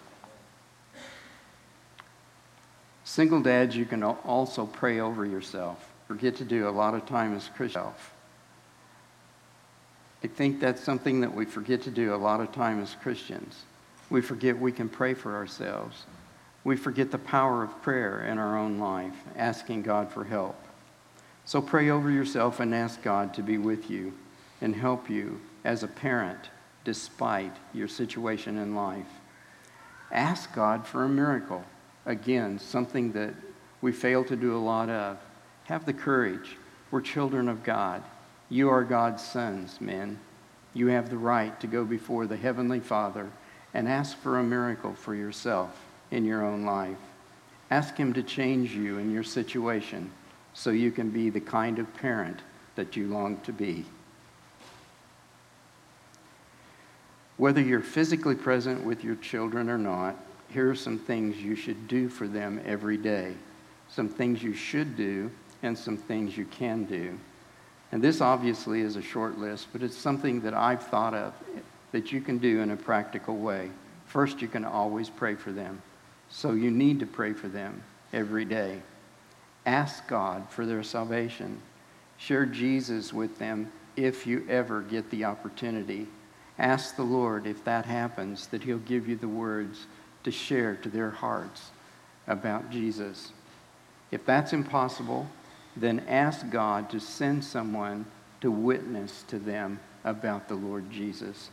Single 3.13 3.43
dads, 3.43 3.77
you 3.77 3.85
can 3.85 4.03
also 4.03 4.65
pray 4.65 5.01
over 5.01 5.27
yourself. 5.27 5.93
Forget 6.09 6.37
to 6.37 6.45
do 6.45 6.69
a 6.69 6.71
lot 6.71 6.95
of 6.95 7.05
time 7.05 7.37
as 7.37 7.49
Christians. 7.55 7.95
I 10.25 10.29
think 10.29 10.61
that's 10.61 10.83
something 10.83 11.21
that 11.21 11.35
we 11.35 11.45
forget 11.45 11.83
to 11.83 11.91
do 11.91 12.15
a 12.15 12.17
lot 12.17 12.41
of 12.41 12.53
time 12.53 12.81
as 12.81 12.97
Christians. 13.03 13.65
We 14.09 14.23
forget 14.23 14.59
we 14.59 14.73
can 14.73 14.89
pray 14.89 15.15
for 15.15 15.35
ourselves 15.37 16.07
we 16.65 16.77
forget 16.77 17.11
the 17.11 17.19
power 17.19 17.63
of 17.63 17.83
prayer 17.83 18.25
in 18.25 18.39
our 18.39 18.57
own 18.57 18.79
life, 18.79 19.15
asking 19.37 19.83
God 19.83 20.13
for 20.13 20.25
help. 20.25 20.57
So 21.45 21.61
pray 21.61 21.91
over 21.91 22.11
yourself 22.11 22.61
and 22.61 22.75
ask 22.75 23.03
God 23.03 23.35
to 23.35 23.43
be 23.43 23.59
with 23.59 23.91
you 23.91 24.13
and 24.61 24.77
help 24.77 25.11
you 25.11 25.41
as 25.65 25.83
a 25.83 25.89
parent 25.89 26.51
despite 26.85 27.57
your 27.75 27.89
situation 27.89 28.59
in 28.59 28.77
life. 28.77 29.09
Ask 30.13 30.55
God 30.55 30.87
for 30.87 31.05
a 31.05 31.09
miracle. 31.09 31.65
Again, 32.07 32.59
something 32.59 33.13
that 33.13 33.35
we 33.81 33.93
fail 33.93 34.25
to 34.25 34.37
do 34.37 34.57
a 34.57 34.59
lot 34.59 34.89
of. 34.89 35.19
Have 35.65 35.87
the 35.87 35.93
courage. 35.93 36.57
We're 36.91 37.01
children 37.01 37.49
of 37.49 37.63
God. 37.63 38.03
You 38.49 38.69
are 38.69 38.85
God's 38.85 39.23
sons, 39.23 39.81
men. 39.81 40.19
You 40.75 40.89
have 40.89 41.11
the 41.11 41.17
right 41.17 41.59
to 41.61 41.67
go 41.67 41.85
before 41.85 42.27
the 42.27 42.37
Heavenly 42.37 42.81
Father 42.81 43.29
and 43.75 43.89
ask 43.89 44.17
for 44.19 44.39
a 44.39 44.45
miracle 44.45 44.95
for 44.95 45.15
yourself 45.15 45.81
in 46.11 46.25
your 46.25 46.45
own 46.45 46.65
life. 46.65 46.99
Ask 47.71 47.97
Him 47.97 48.13
to 48.15 48.23
change 48.23 48.73
you 48.73 48.99
in 48.99 49.11
your 49.11 49.23
situation 49.23 50.11
so 50.55 50.71
you 50.71 50.91
can 50.91 51.11
be 51.11 51.31
the 51.31 51.41
kind 51.41 51.79
of 51.79 51.95
parent 51.95 52.41
that 52.75 52.97
you 52.97 53.07
long 53.07 53.39
to 53.41 53.53
be. 53.53 53.85
Whether 57.39 57.63
you're 57.63 57.81
physically 57.81 58.35
present 58.35 58.85
with 58.85 59.03
your 59.03 59.17
children 59.17 59.71
or 59.71 59.79
not, 59.79 60.17
here 60.53 60.71
are 60.71 60.75
some 60.75 60.99
things 60.99 61.39
you 61.39 61.55
should 61.55 61.89
do 61.89 62.09
for 62.09 62.29
them 62.29 62.61
every 62.67 62.99
day. 62.99 63.35
Some 63.89 64.09
things 64.09 64.43
you 64.43 64.53
should 64.53 64.97
do 64.97 65.31
and 65.63 65.77
some 65.77 65.97
things 65.97 66.37
you 66.37 66.45
can 66.45 66.85
do. 66.85 67.19
And 67.91 68.03
this 68.03 68.21
obviously 68.21 68.81
is 68.81 68.97
a 68.97 69.03
short 69.03 69.39
list, 69.39 69.69
but 69.73 69.83
it's 69.83 69.97
something 69.97 70.41
that 70.43 70.55
I've 70.55 70.83
thought 70.83 71.15
of 71.15 71.35
that 71.93 72.13
you 72.13 72.21
can 72.21 72.39
do 72.39 72.61
in 72.61 72.71
a 72.71 72.77
practical 72.77 73.37
way. 73.37 73.71
First, 74.07 74.43
you 74.43 74.49
can 74.49 74.65
always 74.65 75.09
pray 75.09 75.35
for 75.35 75.53
them. 75.53 75.81
So 76.29 76.53
you 76.53 76.71
need 76.71 77.01
to 77.01 77.07
pray 77.07 77.33
for 77.33 77.49
them 77.49 77.83
every 78.13 78.45
day. 78.45 78.81
Ask 79.65 80.07
God 80.09 80.49
for 80.51 80.67
their 80.67 80.83
salvation. 80.83 81.61
Share 82.19 82.47
Jesus 82.47 83.13
with 83.13 83.39
them 83.39 83.71
if 83.97 84.27
you 84.27 84.47
ever 84.49 84.83
get 84.83 85.11
the 85.11 85.25
opportunity. 85.25 86.07
Ask 86.59 86.97
the 86.97 87.03
Lord 87.03 87.47
if 87.47 87.65
that 87.65 87.85
happens, 87.85 88.47
that 88.49 88.63
He'll 88.63 88.79
give 88.79 89.09
you 89.09 89.17
the 89.17 89.29
words 89.29 89.87
to 90.25 90.31
share 90.31 90.77
to 90.77 90.89
their 90.89 91.11
hearts 91.11 91.71
about 92.27 92.71
Jesus. 92.71 93.33
If 94.11 94.25
that's 94.25 94.53
impossible, 94.53 95.27
then 95.77 96.05
ask 96.09 96.49
God 96.51 96.91
to 96.91 97.01
send 97.01 97.45
someone 97.45 98.07
to 98.41 98.51
witness 98.51 99.25
to 99.29 99.39
them 99.39 99.81
about 100.05 100.49
the 100.49 100.55
Lord 100.55 100.91
Jesus. 100.91 101.51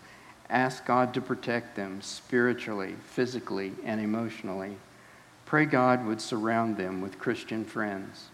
Ask 0.50 0.86
God 0.86 1.14
to 1.14 1.22
protect 1.22 1.76
them 1.76 2.02
spiritually, 2.02 2.96
physically, 3.06 3.74
and 3.86 4.02
emotionally. 4.02 4.78
Pray 5.46 5.66
God 5.66 6.06
would 6.06 6.20
surround 6.20 6.78
them 6.78 7.02
with 7.02 7.20
Christian 7.20 7.64
friends. 7.64 8.28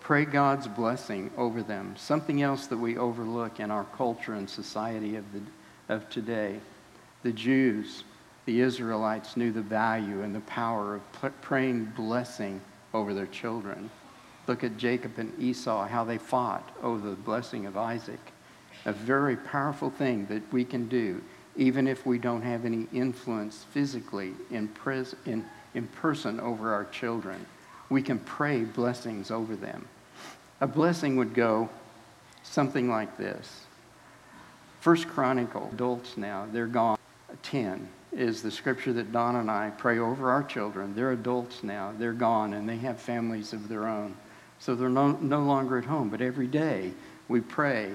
Pray 0.00 0.24
God's 0.24 0.68
blessing 0.68 1.30
over 1.36 1.62
them. 1.62 1.94
Something 1.96 2.42
else 2.42 2.66
that 2.66 2.76
we 2.76 2.96
overlook 2.96 3.58
in 3.58 3.70
our 3.70 3.84
culture 3.96 4.34
and 4.34 4.48
society 4.48 5.16
of, 5.16 5.24
the, 5.32 5.40
of 5.92 6.08
today. 6.10 6.60
The 7.22 7.32
Jews, 7.32 8.04
the 8.46 8.60
Israelites, 8.60 9.36
knew 9.36 9.52
the 9.52 9.60
value 9.60 10.22
and 10.22 10.34
the 10.34 10.40
power 10.40 10.94
of 10.94 11.42
praying 11.42 11.84
blessing 11.96 12.60
over 12.94 13.12
their 13.12 13.26
children. 13.26 13.90
Look 14.46 14.62
at 14.62 14.76
Jacob 14.76 15.18
and 15.18 15.36
Esau, 15.40 15.86
how 15.88 16.04
they 16.04 16.18
fought 16.18 16.70
over 16.82 17.10
the 17.10 17.16
blessing 17.16 17.66
of 17.66 17.76
Isaac. 17.76 18.20
A 18.84 18.92
very 18.92 19.36
powerful 19.36 19.90
thing 19.90 20.26
that 20.26 20.52
we 20.52 20.64
can 20.64 20.88
do, 20.88 21.20
even 21.56 21.88
if 21.88 22.06
we 22.06 22.18
don't 22.18 22.42
have 22.42 22.64
any 22.64 22.86
influence 22.92 23.64
physically 23.72 24.34
in, 24.52 24.68
pres- 24.68 25.16
in, 25.26 25.44
in 25.74 25.88
person 25.88 26.38
over 26.38 26.72
our 26.72 26.84
children. 26.84 27.44
We 27.90 28.00
can 28.00 28.20
pray 28.20 28.62
blessings 28.62 29.32
over 29.32 29.56
them. 29.56 29.88
A 30.60 30.68
blessing 30.68 31.16
would 31.16 31.34
go 31.34 31.68
something 32.44 32.88
like 32.88 33.16
this. 33.18 33.66
First 34.78 35.08
Chronicle, 35.08 35.68
adults 35.72 36.16
now, 36.16 36.46
they're 36.52 36.66
gone. 36.66 36.96
10 37.42 37.88
is 38.16 38.42
the 38.42 38.50
scripture 38.50 38.94
that 38.94 39.12
Don 39.12 39.36
and 39.36 39.50
I 39.50 39.70
pray 39.70 39.98
over 39.98 40.30
our 40.30 40.42
children. 40.42 40.94
They're 40.94 41.12
adults 41.12 41.62
now. 41.62 41.92
They're 41.98 42.12
gone 42.12 42.54
and 42.54 42.68
they 42.68 42.78
have 42.78 42.98
families 42.98 43.52
of 43.52 43.68
their 43.68 43.86
own. 43.86 44.16
So 44.58 44.74
they're 44.74 44.88
no, 44.88 45.12
no 45.12 45.40
longer 45.40 45.76
at 45.76 45.84
home, 45.84 46.08
but 46.08 46.22
every 46.22 46.46
day 46.46 46.92
we 47.28 47.40
pray 47.40 47.92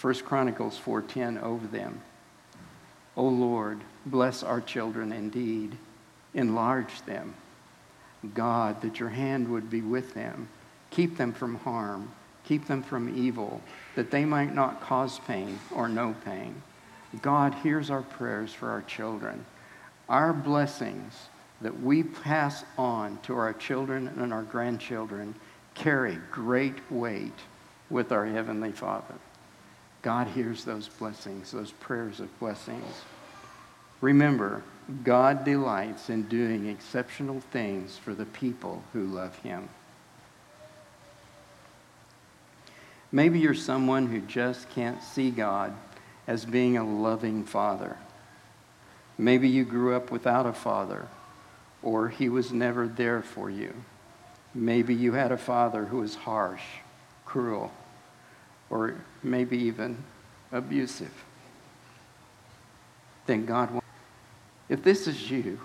1 0.00 0.14
Chronicles 0.24 0.78
4:10 0.78 1.42
over 1.42 1.66
them. 1.66 2.00
O 3.16 3.24
Lord, 3.26 3.80
bless 4.04 4.42
our 4.42 4.60
children 4.60 5.10
indeed, 5.10 5.76
enlarge 6.34 7.02
them. 7.02 7.34
God, 8.34 8.82
that 8.82 9.00
your 9.00 9.08
hand 9.08 9.48
would 9.48 9.68
be 9.70 9.80
with 9.80 10.14
them. 10.14 10.48
Keep 10.90 11.16
them 11.16 11.32
from 11.32 11.56
harm, 11.56 12.12
keep 12.44 12.66
them 12.66 12.82
from 12.82 13.14
evil, 13.16 13.60
that 13.94 14.10
they 14.10 14.24
might 14.24 14.54
not 14.54 14.80
cause 14.80 15.18
pain 15.20 15.58
or 15.74 15.88
no 15.88 16.14
pain. 16.24 16.62
God 17.22 17.54
hears 17.54 17.90
our 17.90 18.02
prayers 18.02 18.52
for 18.52 18.70
our 18.70 18.82
children. 18.82 19.44
Our 20.08 20.32
blessings 20.32 21.14
that 21.60 21.80
we 21.80 22.02
pass 22.02 22.64
on 22.78 23.18
to 23.22 23.36
our 23.36 23.52
children 23.52 24.08
and 24.08 24.32
our 24.32 24.42
grandchildren 24.42 25.34
carry 25.74 26.18
great 26.30 26.90
weight 26.90 27.38
with 27.90 28.12
our 28.12 28.26
Heavenly 28.26 28.72
Father. 28.72 29.14
God 30.02 30.28
hears 30.28 30.64
those 30.64 30.88
blessings, 30.88 31.50
those 31.50 31.72
prayers 31.72 32.20
of 32.20 32.38
blessings. 32.38 33.02
Remember, 34.00 34.62
God 35.02 35.44
delights 35.44 36.10
in 36.10 36.28
doing 36.28 36.68
exceptional 36.68 37.40
things 37.40 37.98
for 37.98 38.14
the 38.14 38.26
people 38.26 38.84
who 38.92 39.04
love 39.04 39.36
Him. 39.38 39.68
Maybe 43.10 43.38
you're 43.38 43.54
someone 43.54 44.06
who 44.06 44.20
just 44.20 44.68
can't 44.70 45.02
see 45.02 45.30
God 45.30 45.74
as 46.26 46.44
being 46.44 46.76
a 46.76 46.84
loving 46.84 47.44
father. 47.44 47.96
Maybe 49.18 49.48
you 49.48 49.64
grew 49.64 49.94
up 49.94 50.10
without 50.10 50.46
a 50.46 50.52
father, 50.52 51.08
or 51.82 52.08
he 52.08 52.28
was 52.28 52.52
never 52.52 52.86
there 52.86 53.22
for 53.22 53.48
you. 53.48 53.72
Maybe 54.54 54.94
you 54.94 55.12
had 55.12 55.32
a 55.32 55.38
father 55.38 55.84
who 55.84 55.98
was 55.98 56.14
harsh, 56.14 56.62
cruel, 57.24 57.72
or 58.70 58.94
maybe 59.22 59.56
even 59.58 60.02
abusive. 60.52 61.12
Then 63.26 63.46
God, 63.46 63.82
if 64.68 64.82
this 64.82 65.06
is 65.06 65.30
you, 65.30 65.58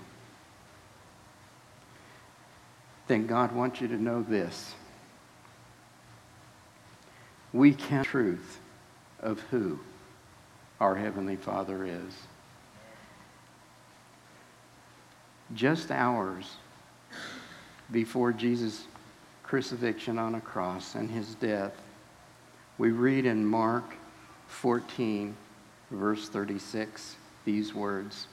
then 3.07 3.27
God 3.27 3.51
wants 3.53 3.81
you 3.81 3.87
to 3.89 4.01
know 4.01 4.23
this. 4.23 4.73
We 7.53 7.73
can 7.73 8.05
truth 8.05 8.59
of 9.19 9.39
who 9.51 9.79
our 10.79 10.95
Heavenly 10.95 11.35
Father 11.35 11.85
is. 11.85 12.13
Just 15.53 15.91
hours 15.91 16.55
before 17.91 18.31
Jesus' 18.31 18.85
crucifixion 19.43 20.17
on 20.17 20.35
a 20.35 20.41
cross 20.41 20.95
and 20.95 21.09
his 21.09 21.35
death, 21.35 21.73
we 22.77 22.91
read 22.91 23.25
in 23.25 23.45
Mark 23.45 23.83
14, 24.47 25.35
verse 25.91 26.29
36, 26.29 27.15
these 27.43 27.73
words. 27.73 28.27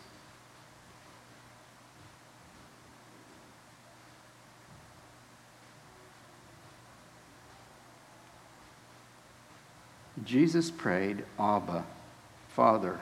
Jesus 10.24 10.70
prayed, 10.70 11.24
Abba, 11.38 11.84
Father. 12.48 12.98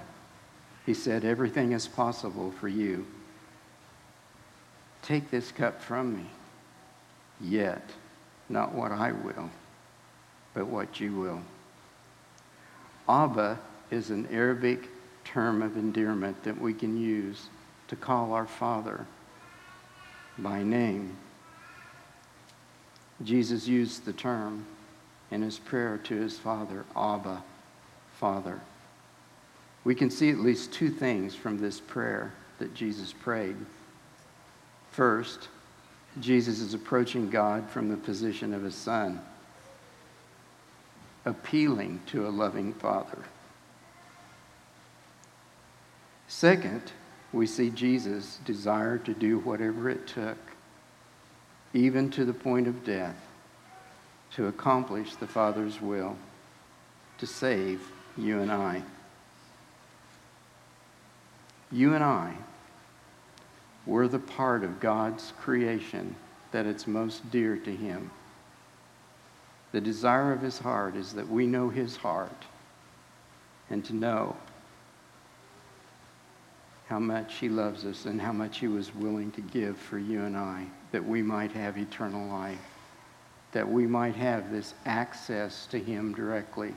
He 0.85 0.95
said, 0.95 1.25
Everything 1.25 1.73
is 1.73 1.89
possible 1.89 2.53
for 2.53 2.69
you. 2.69 3.07
Take 5.07 5.31
this 5.31 5.53
cup 5.53 5.81
from 5.81 6.17
me. 6.17 6.27
Yet, 7.41 7.91
not 8.49 8.75
what 8.75 8.91
I 8.91 9.13
will, 9.13 9.51
but 10.53 10.67
what 10.67 10.99
you 10.99 11.15
will. 11.15 11.43
Abba 13.09 13.61
is 13.93 14.11
an 14.11 14.27
Arabic 14.33 14.89
term 15.25 15.63
of 15.63 15.77
endearment 15.77 16.43
that 16.43 16.61
we 16.61 16.75
can 16.75 17.01
use 17.01 17.47
to 17.87 17.95
call 17.95 18.33
our 18.33 18.49
Father 18.49 19.07
by 20.39 20.65
name. 20.65 21.17
Jesus 23.23 23.69
used 23.69 24.07
the 24.07 24.13
term 24.13 24.67
in 25.31 25.41
his 25.41 25.61
prayer 25.61 25.99
to 25.99 26.17
his 26.17 26.37
Father, 26.37 26.85
Abba, 26.97 27.45
Father. 28.19 28.61
We 29.85 29.95
can 29.95 30.11
see 30.11 30.31
at 30.31 30.39
least 30.39 30.73
two 30.73 30.91
things 30.91 31.37
from 31.37 31.59
this 31.59 31.79
prayer 31.79 32.33
that 32.59 32.75
Jesus 32.75 33.13
prayed. 33.13 33.57
First, 34.97 35.49
Jesus 36.21 36.59
is 36.59 36.73
approaching 36.73 37.29
God 37.29 37.69
from 37.69 37.91
the 37.91 37.99
position 37.99 38.55
of 38.55 38.65
a 38.65 38.71
son, 38.71 39.21
appealing 41.27 42.01
to 42.07 42.27
a 42.27 42.31
loving 42.31 42.73
father. 42.73 43.19
Second, 46.29 46.93
we 47.31 47.47
see 47.47 47.69
Jesus 47.69 48.39
desire 48.47 48.97
to 48.97 49.13
do 49.13 49.39
whatever 49.41 49.91
it 49.91 50.07
took, 50.07 50.39
even 51.75 52.09
to 52.13 52.25
the 52.25 52.33
point 52.33 52.67
of 52.67 52.83
death, 52.83 53.21
to 54.31 54.47
accomplish 54.47 55.15
the 55.17 55.27
Father's 55.27 55.79
will, 55.79 56.17
to 57.19 57.27
save 57.27 57.83
you 58.17 58.41
and 58.41 58.51
I. 58.51 58.81
You 61.71 61.93
and 61.93 62.03
I 62.03 62.35
we're 63.87 64.09
the 64.09 64.19
part 64.19 64.65
of 64.65 64.81
God's 64.81 65.33
creation 65.41 66.15
that 66.53 66.67
it's 66.67 66.87
most 66.87 67.31
dear 67.31 67.57
to 67.57 67.75
Him. 67.75 68.11
The 69.73 69.81
desire 69.81 70.33
of 70.33 70.43
His 70.43 70.59
heart 70.59 70.97
is 70.97 71.13
that 71.13 71.29
we 71.29 71.47
know 71.47 71.69
His 71.69 71.97
heart 71.97 72.45
and 73.71 73.85
to 73.85 73.95
know 73.95 74.37
how 76.89 76.99
much 76.99 77.37
He 77.37 77.49
loves 77.49 77.85
us 77.85 78.07
and 78.07 78.21
how 78.21 78.33
much 78.33 78.59
He 78.59 78.69
was 78.69 78.95
willing 78.95 79.31
to 79.33 79.41
give 79.41 79.77
for 79.77 79.99
you 79.99 80.23
and 80.23 80.37
I, 80.37 80.67
that 80.93 81.05
we 81.05 81.23
might 81.23 81.53
have 81.53 81.79
eternal 81.79 82.27
life, 82.29 82.59
that 83.53 83.69
we 83.69 83.87
might 83.87 84.17
have 84.17 84.51
this 84.51 84.75
access 84.85 85.67
to 85.67 85.79
Him 85.79 86.15
directly 86.15 86.75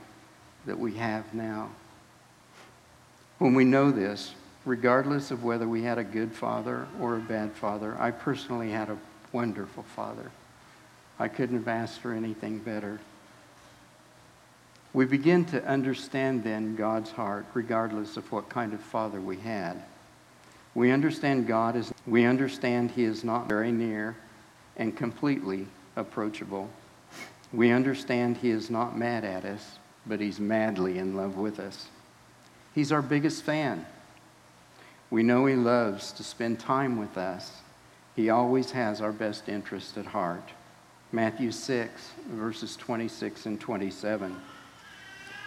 that 0.66 0.78
we 0.78 0.94
have 0.94 1.32
now. 1.34 1.70
When 3.38 3.54
we 3.54 3.64
know 3.64 3.90
this, 3.90 4.34
regardless 4.70 5.32
of 5.32 5.42
whether 5.42 5.66
we 5.66 5.82
had 5.82 5.98
a 5.98 6.04
good 6.04 6.32
father 6.32 6.86
or 7.00 7.16
a 7.16 7.20
bad 7.20 7.52
father, 7.52 7.96
I 7.98 8.12
personally 8.12 8.70
had 8.70 8.88
a 8.88 8.96
wonderful 9.32 9.82
father. 9.82 10.30
I 11.18 11.26
couldn't 11.26 11.58
have 11.58 11.66
asked 11.66 11.98
for 11.98 12.12
anything 12.12 12.60
better. 12.60 13.00
We 14.92 15.06
begin 15.06 15.44
to 15.46 15.66
understand 15.66 16.44
then 16.44 16.76
God's 16.76 17.10
heart, 17.10 17.46
regardless 17.52 18.16
of 18.16 18.30
what 18.30 18.48
kind 18.48 18.72
of 18.72 18.80
father 18.80 19.20
we 19.20 19.38
had. 19.38 19.82
We 20.76 20.92
understand 20.92 21.48
God 21.48 21.74
is, 21.74 21.92
we 22.06 22.24
understand 22.24 22.92
He 22.92 23.02
is 23.02 23.24
not 23.24 23.48
very 23.48 23.72
near 23.72 24.16
and 24.76 24.96
completely 24.96 25.66
approachable. 25.96 26.70
We 27.52 27.72
understand 27.72 28.36
He 28.36 28.50
is 28.50 28.70
not 28.70 28.96
mad 28.96 29.24
at 29.24 29.44
us, 29.44 29.78
but 30.06 30.20
He's 30.20 30.38
madly 30.38 30.98
in 30.98 31.16
love 31.16 31.36
with 31.36 31.58
us. 31.58 31.88
He's 32.72 32.92
our 32.92 33.02
biggest 33.02 33.42
fan. 33.42 33.84
We 35.10 35.22
know 35.22 35.46
He 35.46 35.56
loves 35.56 36.12
to 36.12 36.22
spend 36.22 36.60
time 36.60 36.96
with 36.96 37.18
us. 37.18 37.50
He 38.14 38.30
always 38.30 38.70
has 38.70 39.00
our 39.00 39.12
best 39.12 39.48
interest 39.48 39.96
at 39.96 40.06
heart. 40.06 40.50
Matthew 41.12 41.50
6, 41.50 42.12
verses 42.30 42.76
26 42.76 43.46
and 43.46 43.60
27. 43.60 44.36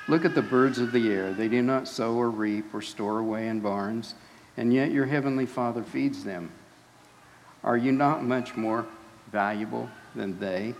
Look 0.09 0.25
at 0.25 0.35
the 0.35 0.41
birds 0.41 0.79
of 0.79 0.91
the 0.91 1.09
air. 1.09 1.31
They 1.31 1.47
do 1.47 1.61
not 1.61 1.87
sow 1.87 2.15
or 2.15 2.29
reap 2.29 2.73
or 2.73 2.81
store 2.81 3.19
away 3.19 3.47
in 3.47 3.61
barns, 3.61 4.15
and 4.57 4.73
yet 4.73 4.91
your 4.91 5.05
heavenly 5.05 5.45
Father 5.45 5.83
feeds 5.83 6.25
them. 6.25 6.51
Are 7.63 7.77
you 7.77 7.93
not 7.93 8.23
much 8.23 8.57
more 8.57 8.85
valuable 9.31 9.89
than 10.15 10.37
they? 10.39 10.75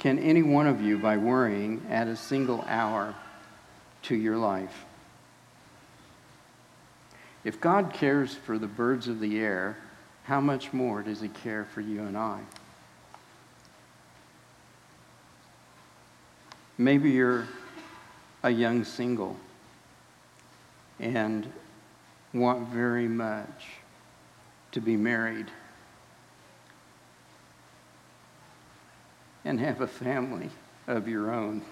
Can 0.00 0.18
any 0.18 0.42
one 0.42 0.66
of 0.66 0.80
you, 0.80 0.98
by 0.98 1.16
worrying, 1.16 1.86
add 1.88 2.08
a 2.08 2.16
single 2.16 2.64
hour 2.66 3.14
to 4.02 4.16
your 4.16 4.36
life? 4.36 4.84
If 7.44 7.60
God 7.60 7.92
cares 7.92 8.34
for 8.34 8.58
the 8.58 8.68
birds 8.68 9.08
of 9.08 9.18
the 9.20 9.38
air, 9.40 9.76
how 10.24 10.40
much 10.40 10.72
more 10.72 11.02
does 11.02 11.20
He 11.20 11.28
care 11.28 11.64
for 11.64 11.80
you 11.80 12.02
and 12.02 12.16
I? 12.16 12.40
Maybe 16.78 17.10
you're 17.10 17.46
a 18.42 18.50
young 18.50 18.84
single 18.84 19.36
and 21.00 21.50
want 22.32 22.68
very 22.68 23.08
much 23.08 23.64
to 24.72 24.80
be 24.80 24.96
married 24.96 25.46
and 29.44 29.60
have 29.60 29.80
a 29.80 29.86
family 29.86 30.50
of 30.86 31.08
your 31.08 31.32
own. 31.32 31.62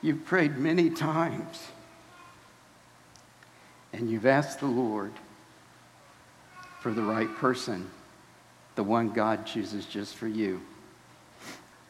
You've 0.00 0.24
prayed 0.24 0.56
many 0.56 0.90
times 0.90 1.68
and 3.92 4.10
you've 4.10 4.26
asked 4.26 4.60
the 4.60 4.66
Lord 4.66 5.12
for 6.80 6.92
the 6.92 7.02
right 7.02 7.34
person, 7.36 7.90
the 8.74 8.82
one 8.84 9.10
God 9.10 9.46
chooses 9.46 9.86
just 9.86 10.14
for 10.14 10.28
you. 10.28 10.60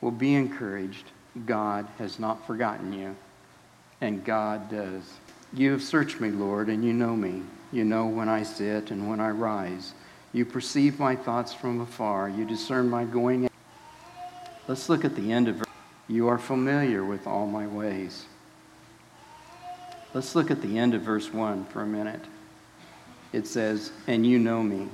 Well, 0.00 0.10
be 0.10 0.34
encouraged. 0.34 1.04
God 1.46 1.86
has 1.98 2.18
not 2.18 2.46
forgotten 2.46 2.92
you, 2.92 3.14
and 4.00 4.24
God 4.24 4.70
does. 4.70 5.02
You 5.52 5.72
have 5.72 5.82
searched 5.82 6.20
me, 6.20 6.30
Lord, 6.30 6.68
and 6.68 6.84
you 6.84 6.92
know 6.92 7.16
me. 7.16 7.42
You 7.72 7.84
know 7.84 8.06
when 8.06 8.28
I 8.28 8.42
sit 8.42 8.90
and 8.90 9.08
when 9.08 9.20
I 9.20 9.30
rise. 9.30 9.92
You 10.32 10.44
perceive 10.44 10.98
my 10.98 11.16
thoughts 11.16 11.52
from 11.52 11.80
afar. 11.80 12.28
You 12.28 12.44
discern 12.44 12.88
my 12.88 13.04
going. 13.04 13.44
In. 13.44 13.50
Let's 14.66 14.88
look 14.88 15.04
at 15.04 15.16
the 15.16 15.32
end 15.32 15.48
of 15.48 15.62
it. 15.62 15.68
You 16.06 16.28
are 16.28 16.38
familiar 16.38 17.04
with 17.04 17.26
all 17.26 17.46
my 17.46 17.66
ways. 17.66 18.24
Let's 20.14 20.34
look 20.34 20.50
at 20.50 20.62
the 20.62 20.78
end 20.78 20.94
of 20.94 21.02
verse 21.02 21.32
1 21.32 21.66
for 21.66 21.82
a 21.82 21.86
minute. 21.86 22.22
It 23.32 23.46
says, 23.46 23.92
And 24.06 24.26
you 24.26 24.38
know 24.38 24.62
me. 24.62 24.88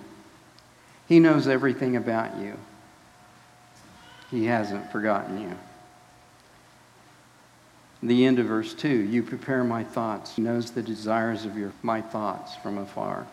He 1.09 1.21
knows 1.21 1.47
everything 1.47 1.97
about 1.97 2.39
you. 2.39 2.59
He 4.31 4.47
hasn't 4.47 4.91
forgotten 4.91 5.41
you. 5.41 5.57
The 8.03 8.27
end 8.27 8.39
of 8.39 8.47
verse 8.47 8.75
2 8.75 8.89
You 8.89 9.23
prepare 9.23 9.63
my 9.63 9.85
thoughts. 9.85 10.35
He 10.35 10.43
knows 10.43 10.73
the 10.73 10.83
desires 10.83 11.45
of 11.45 11.57
your, 11.57 11.73
my 11.83 12.01
thoughts 12.01 12.57
from 12.57 12.79
afar. 12.79 13.27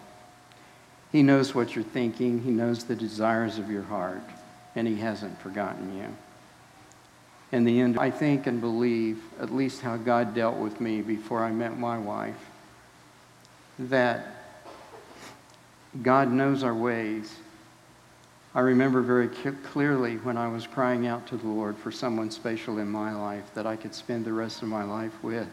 He 1.12 1.24
knows 1.24 1.56
what 1.56 1.76
you're 1.76 1.84
thinking. 1.84 2.44
He 2.44 2.52
knows 2.52 2.84
the 2.84 2.96
desires 2.96 3.58
of 3.58 3.70
your 3.70 3.84
heart. 3.84 4.22
And 4.76 4.88
He 4.88 4.98
hasn't 4.98 5.42
forgotten 5.42 5.98
you 5.98 6.16
in 7.52 7.66
the 7.66 7.82
end, 7.82 8.00
I 8.00 8.10
think 8.12 8.48
and 8.48 8.62
believe, 8.62 9.22
at 9.40 9.54
least 9.54 9.82
how 9.82 9.98
God 9.98 10.34
dealt 10.34 10.58
with 10.58 10.80
me 10.80 11.02
before 11.02 11.44
I 11.44 11.52
met 11.52 11.78
my 11.78 11.98
wife, 11.98 12.50
that 13.78 14.26
God 16.02 16.32
knows 16.32 16.64
our 16.64 16.74
ways. 16.74 17.36
I 18.56 18.62
remember 18.62 19.02
very 19.02 19.28
clearly 19.28 20.16
when 20.18 20.38
I 20.38 20.48
was 20.48 20.66
crying 20.66 21.08
out 21.08 21.28
to 21.28 21.38
the 21.38 21.48
Lord 21.48 21.78
for 21.78 21.92
someone 21.92 22.32
special 22.32 22.80
in 22.80 22.90
my 22.90 23.14
life 23.14 23.54
that 23.54 23.66
I 23.66 23.76
could 23.76 23.94
spend 23.94 24.24
the 24.24 24.34
rest 24.34 24.62
of 24.62 24.70
my 24.70 24.84
life 24.84 25.22
with. 25.22 25.48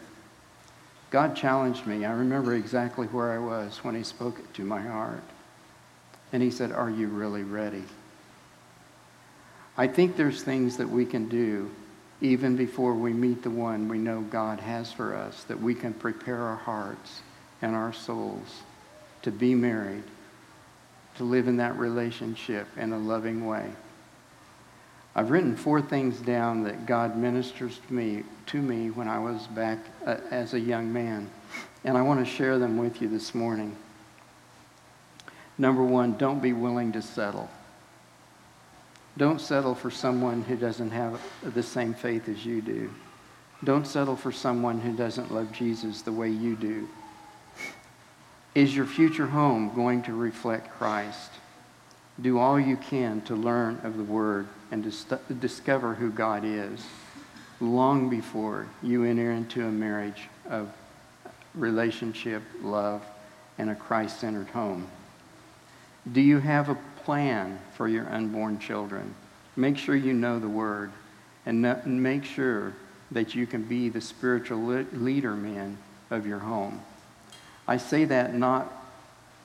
God 1.09 1.35
challenged 1.35 1.85
me. 1.85 2.05
I 2.05 2.11
remember 2.11 2.53
exactly 2.53 3.07
where 3.07 3.31
I 3.31 3.39
was 3.39 3.83
when 3.83 3.95
He 3.95 4.03
spoke 4.03 4.39
it 4.39 4.53
to 4.53 4.63
my 4.63 4.81
heart. 4.81 5.23
And 6.31 6.43
He 6.43 6.51
said, 6.51 6.71
Are 6.71 6.89
you 6.89 7.07
really 7.07 7.43
ready? 7.43 7.83
I 9.75 9.87
think 9.87 10.15
there's 10.15 10.43
things 10.43 10.77
that 10.77 10.89
we 10.89 11.05
can 11.05 11.27
do 11.27 11.71
even 12.21 12.55
before 12.55 12.93
we 12.93 13.13
meet 13.13 13.43
the 13.43 13.49
one 13.49 13.87
we 13.87 13.97
know 13.97 14.21
God 14.21 14.59
has 14.59 14.91
for 14.91 15.15
us, 15.15 15.43
that 15.45 15.59
we 15.59 15.73
can 15.73 15.93
prepare 15.93 16.41
our 16.41 16.57
hearts 16.57 17.21
and 17.61 17.75
our 17.75 17.93
souls 17.93 18.61
to 19.21 19.31
be 19.31 19.55
married, 19.55 20.03
to 21.17 21.23
live 21.23 21.47
in 21.47 21.57
that 21.57 21.77
relationship 21.77 22.67
in 22.77 22.93
a 22.93 22.97
loving 22.97 23.45
way. 23.45 23.71
I've 25.15 25.31
written 25.31 25.55
four 25.55 25.81
things 25.81 26.19
down 26.19 26.63
that 26.63 26.85
God 26.85 27.17
ministers 27.17 27.79
to 27.87 27.93
me, 27.93 28.23
to 28.47 28.61
me 28.61 28.89
when 28.89 29.07
I 29.07 29.19
was 29.19 29.47
back 29.47 29.79
uh, 30.05 30.17
as 30.29 30.53
a 30.53 30.59
young 30.59 30.93
man, 30.93 31.29
and 31.83 31.97
I 31.97 32.01
want 32.01 32.25
to 32.25 32.31
share 32.31 32.59
them 32.59 32.77
with 32.77 33.01
you 33.01 33.07
this 33.07 33.33
morning. 33.33 33.75
Number 35.57 35.83
one, 35.83 36.17
don't 36.17 36.41
be 36.41 36.53
willing 36.53 36.91
to 36.93 37.01
settle. 37.01 37.49
Don't 39.19 39.41
settle 39.41 39.75
for 39.75 39.91
someone 39.91 40.43
who 40.43 40.55
doesn't 40.55 40.91
have 40.91 41.21
the 41.43 41.61
same 41.61 41.93
faith 41.93 42.29
as 42.29 42.45
you 42.45 42.61
do. 42.61 42.89
Don't 43.65 43.85
settle 43.85 44.15
for 44.15 44.31
someone 44.31 44.79
who 44.79 44.93
doesn't 44.93 45.33
love 45.33 45.51
Jesus 45.51 46.01
the 46.01 46.11
way 46.13 46.29
you 46.29 46.55
do. 46.55 46.87
Is 48.55 48.73
your 48.73 48.85
future 48.85 49.27
home 49.27 49.73
going 49.75 50.03
to 50.03 50.13
reflect 50.13 50.71
Christ? 50.71 51.31
Do 52.21 52.39
all 52.39 52.57
you 52.57 52.77
can 52.77 53.19
to 53.23 53.35
learn 53.35 53.81
of 53.83 53.97
the 53.97 54.05
Word 54.05 54.47
and 54.71 54.89
to 54.89 55.17
discover 55.33 55.95
who 55.95 56.11
God 56.11 56.43
is 56.45 56.85
long 57.59 58.09
before 58.09 58.67
you 58.81 59.03
enter 59.03 59.31
into 59.31 59.65
a 59.65 59.71
marriage 59.71 60.29
of 60.49 60.71
relationship, 61.55 62.41
love, 62.61 63.03
and 63.57 63.69
a 63.69 63.75
Christ 63.75 64.21
centered 64.21 64.47
home. 64.47 64.87
Do 66.09 66.21
you 66.21 66.39
have 66.39 66.69
a 66.69 66.77
plan 67.09 67.57
for 67.73 67.87
your 67.87 68.07
unborn 68.11 68.59
children. 68.59 69.15
Make 69.55 69.79
sure 69.79 69.95
you 69.95 70.13
know 70.13 70.37
the 70.37 70.47
word 70.47 70.91
and 71.47 71.63
make 72.03 72.23
sure 72.23 72.75
that 73.09 73.33
you 73.33 73.47
can 73.47 73.63
be 73.63 73.89
the 73.89 73.99
spiritual 73.99 74.59
leader 74.59 75.33
men 75.33 75.79
of 76.11 76.27
your 76.27 76.37
home. 76.37 76.83
I 77.67 77.77
say 77.77 78.05
that 78.05 78.35
not 78.35 78.71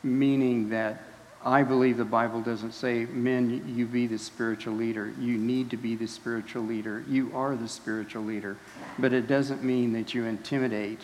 meaning 0.03 0.69
that 0.69 1.05
I 1.43 1.63
believe 1.63 1.97
the 1.97 2.05
Bible 2.05 2.43
doesn't 2.43 2.73
say, 2.73 3.07
men, 3.07 3.65
you 3.75 3.87
be 3.87 4.07
the 4.09 4.19
spiritual 4.19 4.75
leader. 4.75 5.15
You 5.19 5.39
need 5.39 5.71
to 5.71 5.79
be 5.79 5.97
the 5.97 6.07
spiritual 6.07 6.65
leader. 6.65 7.03
You 7.09 7.31
are 7.35 7.57
the 7.57 7.69
spiritual 7.69 8.25
leader. 8.25 8.59
But 8.99 9.15
it 9.15 9.27
doesn't 9.27 9.65
mean 9.65 9.95
that 9.95 10.13
you 10.13 10.27
intimidate. 10.27 11.01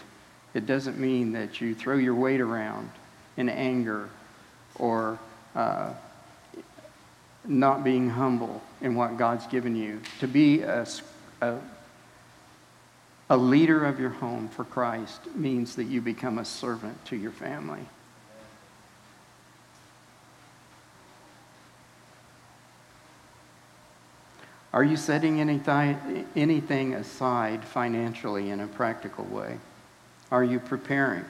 It 0.53 0.67
doesn't 0.67 0.99
mean 0.99 1.33
that 1.33 1.63
you 1.63 1.75
throw 1.75 1.97
your 1.97 2.15
weight 2.15 2.43
around 2.43 2.91
in 3.39 3.49
anger 3.49 4.11
or 4.79 5.19
uh, 5.55 5.95
not 7.47 7.85
being 7.85 8.11
humble 8.11 8.63
in 8.81 8.95
what 8.95 9.17
God's 9.17 9.47
given 9.47 9.77
you, 9.77 10.01
to 10.21 10.29
be 10.29 10.63
a, 10.63 10.87
a, 11.41 11.59
a 13.29 13.37
leader 13.37 13.85
of 13.85 13.99
your 13.99 14.11
home 14.11 14.49
for 14.49 14.65
Christ 14.65 15.21
means 15.35 15.77
that 15.77 15.85
you 15.85 16.01
become 16.01 16.39
a 16.39 16.45
servant 16.45 17.05
to 17.07 17.17
your 17.17 17.33
family. 17.33 17.87
Are 24.73 24.85
you 24.85 24.97
setting 24.97 25.41
anything, 25.41 26.27
anything 26.37 26.95
aside 26.95 27.65
financially 27.65 28.51
in 28.51 28.61
a 28.61 28.69
practical 28.69 29.25
way? 29.25 29.59
Are 30.31 30.45
you 30.45 30.61
preparing 30.61 31.25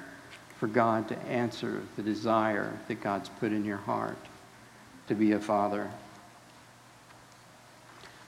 for 0.59 0.67
God 0.67 1.09
to 1.09 1.19
answer 1.21 1.81
the 1.97 2.03
desire 2.03 2.79
that 2.89 3.01
God's 3.01 3.31
put 3.31 3.51
in 3.51 3.65
your 3.65 3.79
heart? 3.79 4.19
To 5.11 5.17
be 5.17 5.33
a 5.33 5.41
father? 5.41 5.91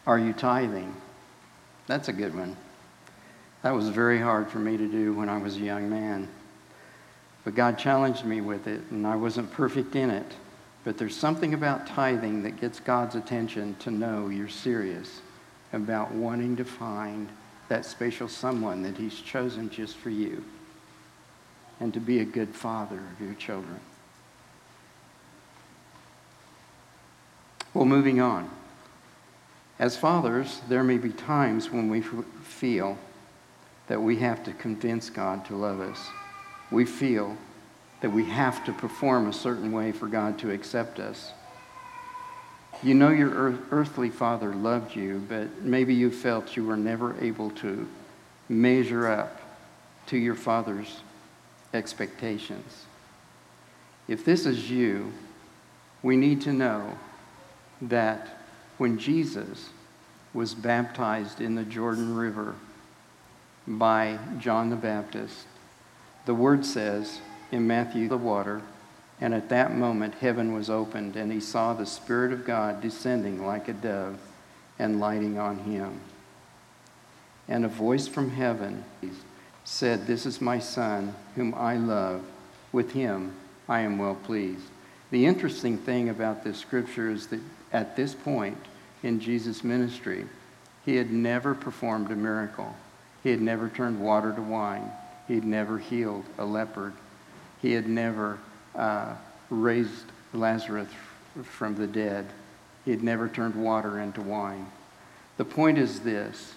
Are 0.05 0.18
you 0.18 0.33
tithing? 0.33 0.92
That's 1.87 2.09
a 2.09 2.12
good 2.12 2.35
one. 2.35 2.57
That 3.62 3.71
was 3.71 3.88
very 3.88 4.18
hard 4.18 4.51
for 4.51 4.59
me 4.59 4.77
to 4.77 4.88
do 4.88 5.14
when 5.14 5.29
I 5.29 5.38
was 5.38 5.57
a 5.57 5.61
young 5.61 5.88
man. 5.88 6.29
But 7.45 7.55
God 7.55 7.79
challenged 7.79 8.25
me 8.25 8.40
with 8.40 8.66
it, 8.66 8.81
and 8.90 9.07
I 9.07 9.14
wasn't 9.14 9.53
perfect 9.53 9.95
in 9.95 10.11
it. 10.11 10.27
But 10.83 10.99
there's 10.99 11.16
something 11.16 11.55
about 11.55 11.87
tithing 11.87 12.42
that 12.42 12.61
gets 12.61 12.81
God's 12.81 13.14
attention 13.14 13.77
to 13.77 13.92
know 13.92 14.29
you're 14.29 14.49
serious 14.49 15.21
about 15.73 16.11
wanting 16.11 16.57
to 16.57 16.64
find 16.64 17.29
that 17.68 17.85
special 17.85 18.27
someone 18.27 18.83
that 18.83 18.97
He's 18.97 19.21
chosen 19.21 19.71
just 19.71 19.97
for 19.97 20.11
you 20.11 20.42
and 21.79 21.95
to 21.95 22.01
be 22.01 22.18
a 22.18 22.25
good 22.25 22.53
father 22.53 22.99
of 22.99 23.25
your 23.25 23.35
children. 23.35 23.79
Well, 27.75 27.85
moving 27.87 28.21
on. 28.21 28.51
As 29.79 29.97
fathers, 29.97 30.61
there 30.69 30.85
may 30.85 30.99
be 30.99 31.11
times 31.11 31.71
when 31.71 31.89
we 31.89 32.03
feel 32.03 32.99
that 33.89 34.01
we 34.01 34.17
have 34.19 34.45
to 34.45 34.53
convince 34.53 35.11
God 35.11 35.45
to 35.47 35.57
love 35.57 35.81
us. 35.81 36.09
We 36.71 36.85
feel 36.85 37.37
that 38.01 38.11
we 38.11 38.25
have 38.27 38.65
to 38.65 38.73
perform 38.73 39.29
a 39.29 39.33
certain 39.33 39.73
way 39.73 39.93
for 39.93 40.07
God 40.07 40.39
to 40.41 40.51
accept 40.51 40.99
us. 40.99 41.33
You 42.83 42.95
know 42.95 43.11
your 43.11 43.59
earthly 43.71 44.11
father 44.11 44.55
loved 44.55 44.97
you, 44.97 45.25
but 45.29 45.63
maybe 45.63 45.95
you 45.95 46.11
felt 46.11 46.57
you 46.57 46.65
were 46.65 46.77
never 46.77 47.19
able 47.21 47.51
to 47.51 47.89
measure 48.49 49.09
up 49.09 49.41
to 50.07 50.19
your 50.19 50.35
father's 50.35 51.01
expectations. 51.73 52.85
If 54.09 54.25
this 54.25 54.47
is 54.47 54.71
you, 54.71 55.13
we 56.03 56.17
need 56.17 56.41
to 56.43 56.53
know 56.53 56.99
that 57.83 58.29
when 58.79 58.99
Jesus 58.99 59.71
was 60.33 60.55
baptized 60.55 61.40
in 61.40 61.57
the 61.57 61.64
Jordan 61.64 62.14
River 62.14 62.55
by 63.66 64.18
John 64.38 64.71
the 64.71 64.77
Baptist, 64.77 65.47
the 66.25 66.35
word 66.35 66.64
says 66.64 67.21
in 67.51 67.66
Matthew 67.66 68.09
the 68.09 68.16
water, 68.16 68.62
and 69.21 69.35
at 69.35 69.49
that 69.51 69.77
moment 69.77 70.14
heaven 70.14 70.55
was 70.55 70.71
opened, 70.71 71.16
and 71.16 71.31
he 71.31 71.40
saw 71.40 71.75
the 71.75 71.87
Spirit 71.87 72.33
of 72.33 72.45
God 72.45 72.81
descending 72.81 73.45
like 73.45 73.68
a 73.68 73.73
dove 73.73 74.18
and 74.79 75.01
lighting 75.01 75.38
on 75.38 75.59
him. 75.59 76.01
And 77.49 77.64
a 77.64 77.68
voice 77.68 78.07
from 78.09 78.31
heaven 78.31 78.85
said, 79.64 80.07
This 80.07 80.27
is 80.27 80.40
my 80.40 80.59
Son, 80.59 81.14
whom 81.35 81.55
I 81.55 81.77
love. 81.77 82.25
With 82.73 82.92
him 82.92 83.35
I 83.68 83.81
am 83.81 83.99
well 83.99 84.14
pleased. 84.14 84.72
The 85.12 85.27
interesting 85.27 85.77
thing 85.77 86.09
about 86.09 86.42
this 86.42 86.57
scripture 86.57 87.11
is 87.11 87.27
that 87.27 87.40
at 87.70 87.96
this 87.96 88.14
point 88.14 88.57
in 89.03 89.20
Jesus' 89.20 89.62
ministry, 89.62 90.25
he 90.87 90.96
had 90.96 91.12
never 91.12 91.55
performed 91.55 92.11
a 92.11 92.16
miracle. 92.16 92.75
He 93.22 93.29
had 93.29 93.42
never 93.42 93.68
turned 93.68 94.01
water 94.01 94.33
to 94.33 94.40
wine. 94.40 94.90
He 95.29 95.35
had 95.35 95.44
never 95.44 95.79
healed 95.79 96.25
a 96.38 96.46
leopard. 96.46 96.94
He 97.61 97.72
had 97.72 97.87
never 97.87 98.38
uh, 98.75 99.14
raised 99.51 100.07
Lazarus 100.33 100.88
from 101.42 101.75
the 101.75 101.87
dead. 101.87 102.25
He 102.87 102.90
had 102.90 103.03
never 103.03 103.29
turned 103.29 103.55
water 103.55 104.01
into 104.01 104.22
wine. 104.22 104.66
The 105.37 105.44
point 105.44 105.77
is 105.77 106.01
this 106.01 106.55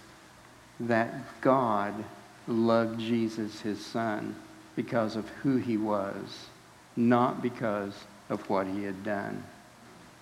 that 0.79 1.41
God 1.41 2.05
loved 2.47 3.01
Jesus, 3.01 3.59
his 3.59 3.85
son, 3.85 4.33
because 4.77 5.17
of 5.17 5.27
who 5.43 5.57
he 5.57 5.75
was, 5.75 6.47
not 6.95 7.41
because 7.41 7.93
of 8.29 8.49
what 8.49 8.67
he 8.67 8.83
had 8.83 9.03
done. 9.03 9.43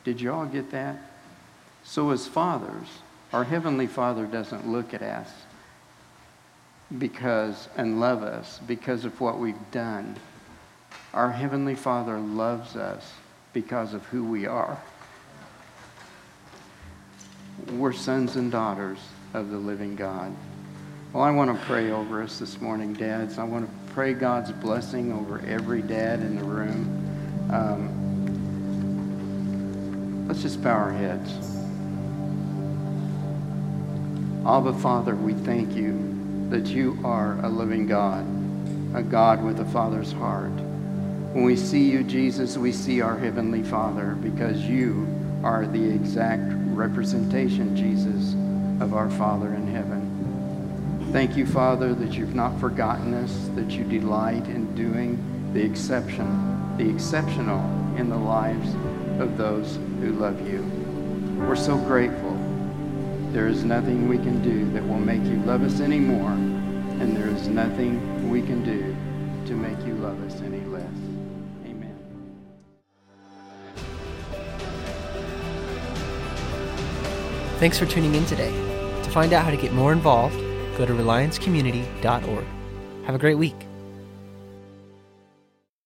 Did 0.03 0.19
you 0.19 0.31
all 0.31 0.45
get 0.45 0.71
that? 0.71 0.97
So, 1.83 2.11
as 2.11 2.27
fathers, 2.27 2.87
our 3.31 3.43
Heavenly 3.43 3.87
Father 3.87 4.25
doesn't 4.25 4.67
look 4.67 4.93
at 4.93 5.01
us 5.01 5.29
because 6.97 7.67
and 7.77 7.99
love 7.99 8.23
us 8.23 8.59
because 8.67 9.05
of 9.05 9.19
what 9.19 9.39
we've 9.39 9.71
done. 9.71 10.15
Our 11.13 11.31
Heavenly 11.31 11.75
Father 11.75 12.19
loves 12.19 12.75
us 12.75 13.11
because 13.53 13.93
of 13.93 14.03
who 14.05 14.23
we 14.23 14.45
are. 14.45 14.81
We're 17.73 17.93
sons 17.93 18.35
and 18.35 18.51
daughters 18.51 18.99
of 19.33 19.49
the 19.49 19.57
living 19.57 19.95
God. 19.95 20.35
Well, 21.11 21.23
I 21.23 21.31
want 21.31 21.55
to 21.55 21.65
pray 21.65 21.91
over 21.91 22.23
us 22.23 22.39
this 22.39 22.59
morning, 22.59 22.93
dads. 22.93 23.37
I 23.37 23.43
want 23.43 23.65
to 23.65 23.93
pray 23.93 24.13
God's 24.13 24.51
blessing 24.51 25.13
over 25.13 25.39
every 25.45 25.83
dad 25.83 26.21
in 26.21 26.35
the 26.35 26.43
room. 26.43 27.02
Um, 27.53 27.87
let's 30.27 30.41
just 30.41 30.63
bow 30.63 30.71
our 30.71 30.91
heads. 30.91 31.31
Abba, 34.43 34.73
Father, 34.73 35.15
we 35.15 35.33
thank 35.33 35.75
you 35.75 36.47
that 36.49 36.65
you 36.65 36.97
are 37.03 37.39
a 37.45 37.49
living 37.49 37.85
God, 37.85 38.25
a 38.95 39.03
God 39.03 39.43
with 39.43 39.59
a 39.59 39.65
Father's 39.65 40.11
heart. 40.11 40.49
When 41.33 41.43
we 41.43 41.55
see 41.55 41.91
you, 41.91 42.03
Jesus, 42.03 42.57
we 42.57 42.71
see 42.71 43.01
our 43.01 43.17
Heavenly 43.17 43.61
Father 43.61 44.15
because 44.15 44.59
you 44.61 45.07
are 45.43 45.67
the 45.67 45.83
exact 45.91 46.51
representation, 46.73 47.75
Jesus, 47.75 48.33
of 48.81 48.95
our 48.95 49.11
Father 49.11 49.53
in 49.53 49.67
heaven. 49.67 50.09
Thank 51.11 51.37
you, 51.37 51.45
Father, 51.45 51.93
that 51.93 52.13
you've 52.13 52.33
not 52.33 52.59
forgotten 52.59 53.13
us, 53.13 53.47
that 53.53 53.69
you 53.69 53.83
delight 53.83 54.47
in 54.47 54.73
doing 54.75 55.51
the 55.53 55.63
exception, 55.63 56.52
the 56.77 56.89
exceptional 56.89 57.59
in 57.97 58.09
the 58.09 58.17
lives 58.17 58.73
of 59.21 59.37
those 59.37 59.75
who 59.99 60.13
love 60.13 60.47
you. 60.47 60.61
We're 61.37 61.55
so 61.55 61.77
grateful. 61.77 62.31
There 63.31 63.47
is 63.47 63.63
nothing 63.63 64.07
we 64.07 64.17
can 64.17 64.41
do 64.41 64.71
that 64.73 64.87
will 64.87 64.99
make 64.99 65.23
you 65.23 65.37
love 65.37 65.63
us 65.63 65.79
any 65.79 65.99
more, 65.99 66.31
and 66.31 67.15
there 67.15 67.27
is 67.27 67.47
nothing 67.47 68.29
we 68.29 68.41
can 68.41 68.63
do 68.63 68.95
to 69.47 69.55
make 69.55 69.77
you 69.85 69.95
love 69.95 70.21
us 70.23 70.41
any 70.41 70.61
less. 70.61 70.83
Amen. 71.65 71.95
Thanks 77.59 77.77
for 77.77 77.85
tuning 77.85 78.15
in 78.15 78.25
today. 78.25 78.51
To 79.03 79.09
find 79.09 79.33
out 79.33 79.43
how 79.43 79.51
to 79.51 79.57
get 79.57 79.73
more 79.73 79.91
involved, 79.91 80.37
go 80.77 80.85
to 80.85 80.93
reliancecommunity.org. 80.93 82.45
Have 83.05 83.15
a 83.15 83.19
great 83.19 83.37
week. 83.37 83.55